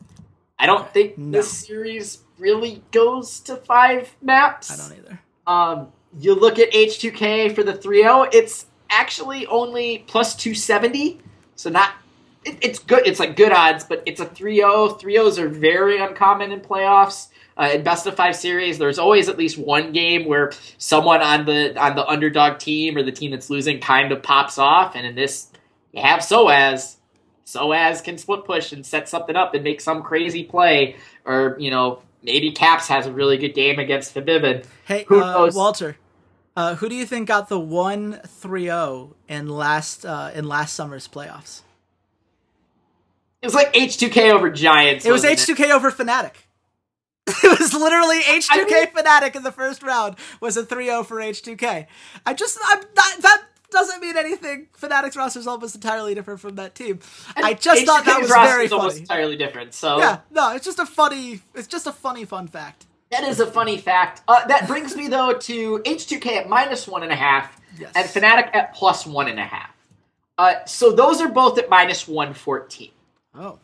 [0.60, 1.40] I don't think no.
[1.40, 4.72] this series really goes to five maps.
[4.72, 5.20] I don't either.
[5.48, 11.20] Um, you look at H2K for the 3-0, it's actually only plus 270,
[11.56, 11.92] so not
[12.46, 13.06] it, it's good.
[13.08, 15.00] It's like good odds, but it's a 3-0.
[15.02, 17.28] 3-0s are very uncommon in playoffs.
[17.56, 21.46] Uh, in best of five series, there's always at least one game where someone on
[21.46, 25.06] the on the underdog team or the team that's losing kind of pops off, and
[25.06, 25.50] in this,
[25.92, 26.96] you have Soaz.
[27.46, 31.70] Soaz can split push and set something up and make some crazy play, or you
[31.70, 34.64] know, maybe Caps has a really good game against Forbidden.
[34.86, 35.52] Hey, Who uh?
[35.54, 35.98] Walter,
[36.56, 41.08] uh, who do you think got the one 3-0 in last uh, in last summer's
[41.08, 41.62] playoffs?
[43.44, 45.06] It was like H2K over Giants.
[45.06, 46.32] It was H2K over Fnatic.
[47.44, 51.18] It was literally H2K I mean- Fnatic in the first round was a 3-0 for
[51.18, 51.88] H2K.
[52.26, 54.68] I just I'm not, that doesn't mean anything.
[54.82, 57.00] Fnatic's roster is almost entirely different from that team.
[57.36, 59.02] I just thought that H2K's was roster very is almost funny.
[59.02, 59.74] entirely different.
[59.74, 62.86] So Yeah, no, it's just a funny it's just a funny fun fact.
[63.12, 64.22] that is a funny fact.
[64.28, 67.92] Uh, that brings me though to H2K at minus one and a half Yes.
[67.96, 69.70] and Fnatic at plus one and a half.
[70.38, 72.92] Uh, so those are both at minus one fourteen.
[73.36, 73.60] Oh.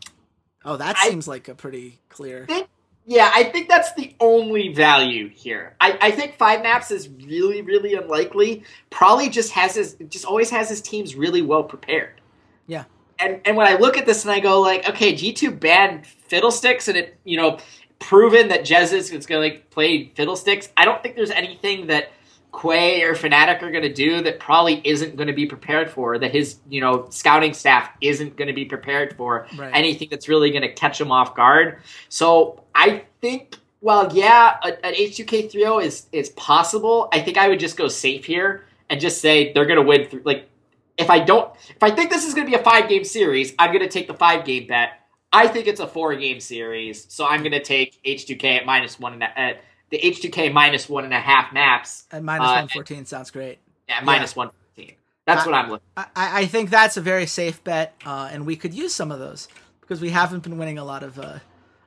[0.66, 2.46] Oh, that I- seems like a pretty clear.
[2.46, 2.68] think,
[3.06, 5.76] yeah, I think that's the only value here.
[5.80, 8.64] I, I think five maps is really, really unlikely.
[8.90, 12.22] Probably just has his, just always has his teams really well prepared.
[12.68, 12.84] Yeah.
[13.18, 16.06] And and when I look at this and I go like, okay, G two banned
[16.06, 17.58] Fiddlesticks and it, you know,
[18.00, 20.70] proven that Jesiz is going to like play Fiddlesticks.
[20.78, 22.12] I don't think there's anything that
[22.52, 26.18] Quay or Fnatic are going to do that probably isn't going to be prepared for.
[26.18, 29.72] That his, you know, scouting staff isn't going to be prepared for Right.
[29.74, 31.80] anything that's really going to catch him off guard.
[32.10, 37.08] So I think, well, yeah, an H2K 3-0 is is possible.
[37.14, 40.10] I think I would just go safe here and just say they're going to win.
[40.10, 40.50] Th- like,
[40.98, 43.54] if I don't, if I think this is going to be a five game series,
[43.60, 44.94] I'm going to take the five game bet.
[45.32, 49.00] I think it's a four game series, so I'm going to take H2K at minus
[49.00, 53.06] one and at the H2K minus one and a half maps And minus Uh, 114
[53.06, 53.60] sounds great.
[53.88, 54.96] at minus one fifteen.
[55.26, 55.86] That's I- what I'm looking.
[55.98, 59.20] I, I think that's a very safe bet, uh, and we could use some of
[59.20, 59.48] those
[59.82, 61.40] because we haven't been winning a lot of, uh,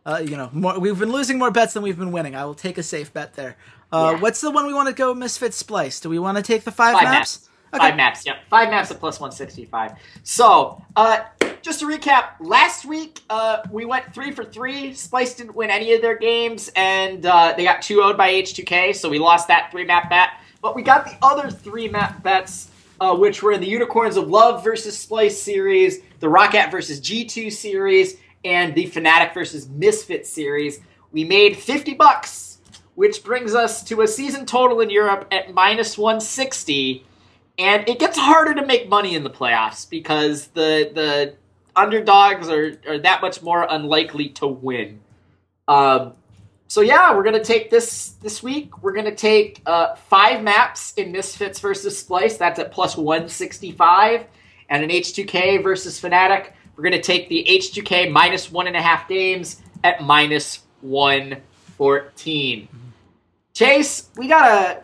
[0.05, 2.34] uh, you know, more, we've been losing more bets than we've been winning.
[2.34, 3.57] I will take a safe bet there.
[3.92, 4.20] Uh, Yeah.
[4.20, 6.00] What's the one we want to go Misfit Splyce?
[6.03, 7.48] Do we want to take the five, Five maps?
[7.72, 7.80] maps.
[7.82, 8.36] Five maps, yep.
[8.50, 9.92] Five maps at plus 165.
[10.24, 11.20] So, uh,
[11.63, 14.91] just to recap, last week uh, we went three for three.
[14.91, 18.95] Splyce didn't win any of their games, and uh, they got 2 0'd by H2K,
[18.95, 20.31] so we lost that three map bet.
[20.61, 24.29] But we got the other three map bets, uh, which were in the Unicorns of
[24.29, 30.81] Love versus Splyce series, the ROCCAT versus G2 series, and the Fnatic versus Misfit series.
[31.13, 32.59] We made 50 bucks,
[32.97, 37.05] which brings us to a season total in Europe at minus 160.
[37.59, 41.37] And it gets harder to make money in the playoffs because the the
[41.77, 45.01] underdogs are, are that much more unlikely to win.
[45.68, 46.14] Um,
[46.68, 48.83] so yeah, we're gonna take this this week.
[48.83, 52.39] We're gonna take uh, five maps in Misfits versus Splyce.
[52.39, 54.27] That's at plus one sixty five,
[54.70, 56.53] and an H2K versus Fnatic.
[56.77, 61.37] We're gonna take the H2K minus one and a half games at minus one
[61.77, 62.68] fourteen.
[63.55, 64.83] Chase, we got a.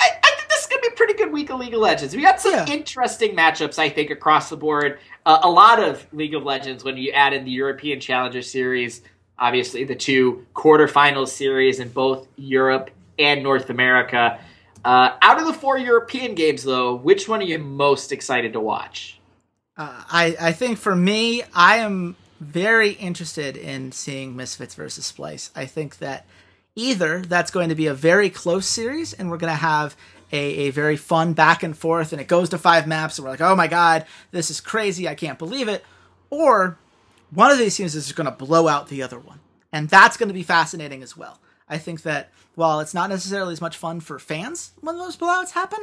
[0.00, 1.80] I, I think this is going to be a pretty good week of League of
[1.80, 2.14] Legends.
[2.14, 2.66] We got some Yeah.
[2.68, 5.00] interesting matchups, I think, across the board.
[5.28, 9.02] Uh, a lot of League of Legends when you add in the European Challenger Series,
[9.38, 14.40] obviously the two quarterfinals series in both Europe and North America.
[14.82, 18.60] Uh, out of the four European games, though, which one are you most excited to
[18.60, 19.20] watch?
[19.76, 25.50] Uh, I, I think for me, I am very interested in seeing Misfits versus Splyce.
[25.54, 26.24] I think that
[26.74, 29.94] either that's going to be a very close series and we're going to have
[30.32, 33.30] a, a very fun back and forth and it goes to five maps and we're
[33.30, 35.84] like, oh my god, this is crazy, I can't believe it.
[36.30, 36.78] Or
[37.30, 39.40] one of these teams is going to blow out the other one.
[39.72, 41.40] And that's going to be fascinating as well.
[41.68, 45.50] I think that while it's not necessarily as much fun for fans when those blowouts
[45.50, 45.80] happen,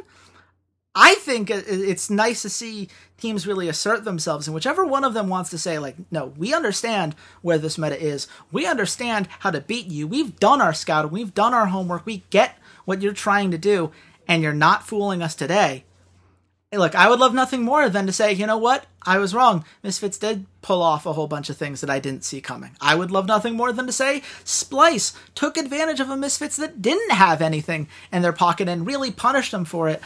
[0.97, 2.87] I think it's nice to see
[3.17, 6.53] teams really assert themselves, and whichever one of them wants to say, like, no, we
[6.53, 8.29] understand where this meta is.
[8.49, 10.07] We understand how to beat you.
[10.07, 11.11] We've done our scouting.
[11.11, 12.05] We've done our homework.
[12.05, 13.91] We get what you're trying to do,
[14.27, 15.85] and you're not fooling us today.
[16.71, 18.85] Hey, look, I would love nothing more than to say, you know what?
[19.03, 19.63] I was wrong.
[19.83, 22.75] Misfits did pull off a whole bunch of things that I didn't see coming.
[22.81, 26.81] I would love nothing more than to say Splyce took advantage of a Misfits that
[26.81, 30.01] didn't have anything in their pocket and really punished them for it.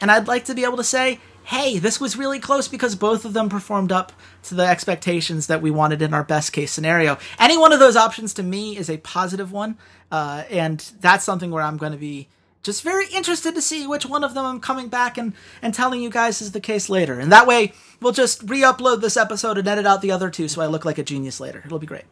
[0.00, 3.24] And I'd like to be able to say, hey, this was really close because both
[3.24, 4.12] of them performed up
[4.44, 7.18] to the expectations that we wanted in our best case scenario.
[7.38, 9.76] Any one of those options to me is a positive one.
[10.10, 12.28] Uh, and that's something where I'm going to be
[12.62, 16.00] just very interested to see which one of them I'm coming back and, and telling
[16.00, 17.18] you guys is the case later.
[17.18, 20.48] And that way, we'll just re upload this episode and edit out the other two
[20.48, 21.62] so I look like a genius later.
[21.64, 22.04] It'll be great.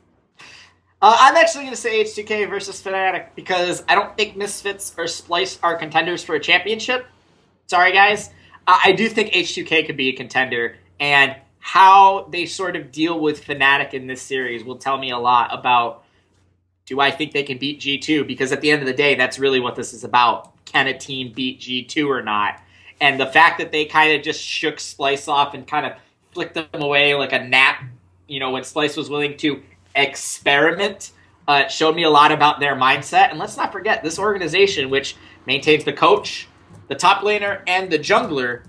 [1.03, 5.05] Uh, I'm actually going to say H2K versus Fnatic because I don't think Misfits or
[5.05, 7.07] Splyce are contenders for a championship.
[7.69, 8.29] Sorry, guys.
[8.67, 13.19] Uh, I do think H2K could be a contender, and how they sort of deal
[13.19, 16.05] with Fnatic in this series will tell me a lot about
[16.91, 18.27] do I think they can beat G2?
[18.27, 20.53] Because at the end of the day, that's really what this is about.
[20.65, 22.61] Can a team beat G2 or not?
[23.01, 25.93] And the fact that they kind of just shook Splyce off and kind of
[26.33, 27.85] flicked them away like a nap,
[28.27, 29.63] you know, when Splyce was willing to
[29.95, 31.13] experiment,
[31.49, 33.31] Uh, showed me a lot about their mindset.
[33.31, 35.17] And let's not forget, this organization, which
[35.47, 36.47] maintains the coach,
[36.87, 38.63] the top laner, and the jungler,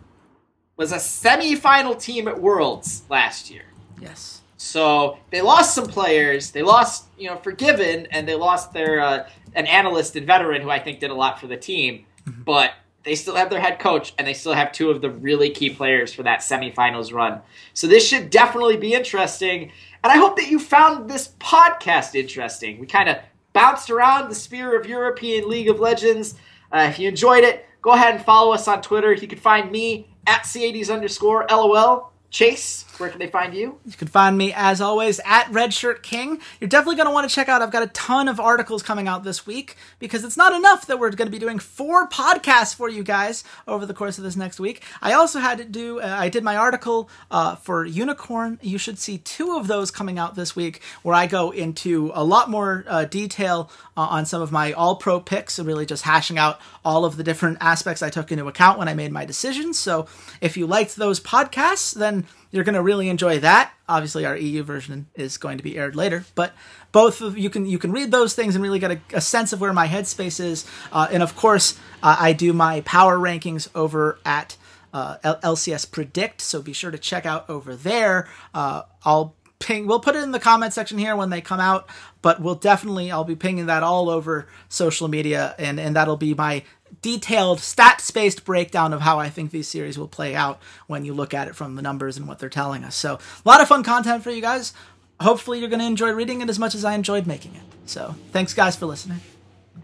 [0.78, 3.66] was a semi-final team at Worlds last year.
[4.00, 4.41] Yes.
[4.62, 6.52] So they lost some players.
[6.52, 10.70] They lost, you know, Forgiven, and they lost their uh, an analyst and veteran who
[10.70, 12.06] I think did a lot for the team.
[12.28, 12.44] Mm-hmm.
[12.44, 15.50] But they still have their head coach, and they still have two of the really
[15.50, 17.42] key players for that semifinals run.
[17.74, 19.72] So this should definitely be interesting.
[20.04, 22.80] And I hope that you found this podcast interesting.
[22.80, 23.18] We kind of
[23.54, 26.36] bounced around the sphere of European League of Legends.
[26.72, 29.12] Uh, if you enjoyed it, go ahead and follow us on Twitter.
[29.12, 32.12] You can find me at Ceades underscore LOL.
[32.30, 33.80] Chase, where can they find you?
[33.86, 36.40] You can find me, as always, at Redshirt King.
[36.60, 37.62] You're definitely going to want to check out.
[37.62, 41.00] I've got a ton of articles coming out this week because it's not enough that
[41.00, 44.36] we're going to be doing four podcasts for you guys over the course of this
[44.36, 44.84] next week.
[45.02, 48.60] I also had to do, uh, I did my article uh, for Unikrn.
[48.62, 52.24] You should see two of those coming out this week where I go into a
[52.24, 56.04] lot more uh, detail uh, on some of my all pro picks and really just
[56.04, 59.26] hashing out all of the different aspects I took into account when I made my
[59.26, 59.80] decisions.
[59.80, 60.08] So
[60.40, 63.74] if you liked those podcasts, then you're going to really enjoy that.
[63.88, 66.54] Obviously, our EU version is going to be aired later, but
[66.92, 69.54] both of you can you can read those things and really get a, a sense
[69.54, 70.66] of where my headspace is.
[70.92, 74.58] Uh, and of course, uh, I do my power rankings over at
[74.94, 78.28] uh, LCS Predict, so be sure to check out over there.
[78.54, 81.88] Uh, I'll ping we'll put it in the comment section here when they come out
[82.24, 86.34] but we'll definitely i'll be pinging that all over social media and and that'll be
[86.34, 86.64] my
[87.02, 91.14] detailed stat spaced breakdown of how i think these series will play out when you
[91.14, 92.96] look at it from the numbers and what they're telling us.
[92.96, 94.74] So a lot of fun content for you guys.
[95.20, 97.62] Hopefully you're going to enjoy reading it as much as i enjoyed making it.
[97.86, 99.20] So thanks guys for listening.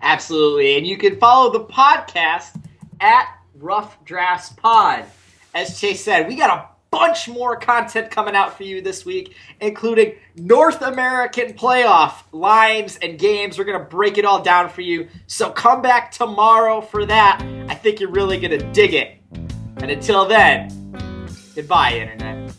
[0.01, 0.77] Absolutely.
[0.77, 2.59] And you can follow the podcast
[2.99, 5.05] at rough drafts pod.
[5.53, 9.35] As chase said we got a bunch more content coming out for you this week,
[9.59, 13.57] including North American playoff lines and games.
[13.57, 15.07] We're going to break it all down for you.
[15.27, 17.41] So come back tomorrow for that.
[17.67, 19.17] I think you're really going to dig it.
[19.77, 20.69] And until then,
[21.55, 22.53] goodbye, Internet.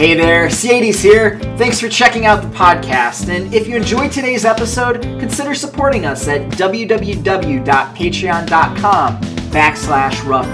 [0.00, 1.38] Hey there, Ceades here.
[1.58, 3.28] Thanks for checking out the podcast.
[3.28, 10.46] And if you enjoyed today's episode, consider supporting us at www.patreon.com backslash rough.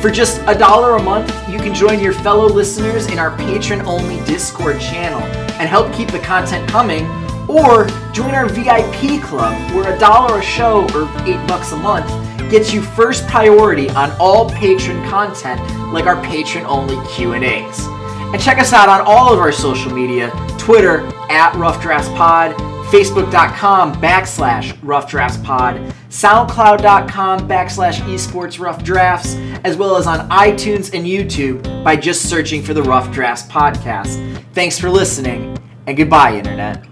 [0.00, 3.82] For just a dollar a month, you can join your fellow listeners in our patron
[3.82, 5.20] only Discord channel
[5.60, 7.04] and help keep the content coming.
[7.50, 12.08] Or join our VIP club, where a dollar a show or eight bucks a month
[12.50, 15.60] gets you first priority on all patron content,
[15.92, 17.86] like our patron only Q and A's.
[18.32, 22.54] And check us out on all of our social media: Twitter at Rough Drafts Pod,
[22.90, 25.76] Facebook.com backslash Rough Drafts Pod,
[26.10, 32.62] SoundCloud.com backslash Esports Rough Drafts, as well as on iTunes and YouTube by just searching
[32.62, 34.42] for the Rough Drafts Podcast.
[34.52, 36.84] Thanks for listening, and goodbye, Internet.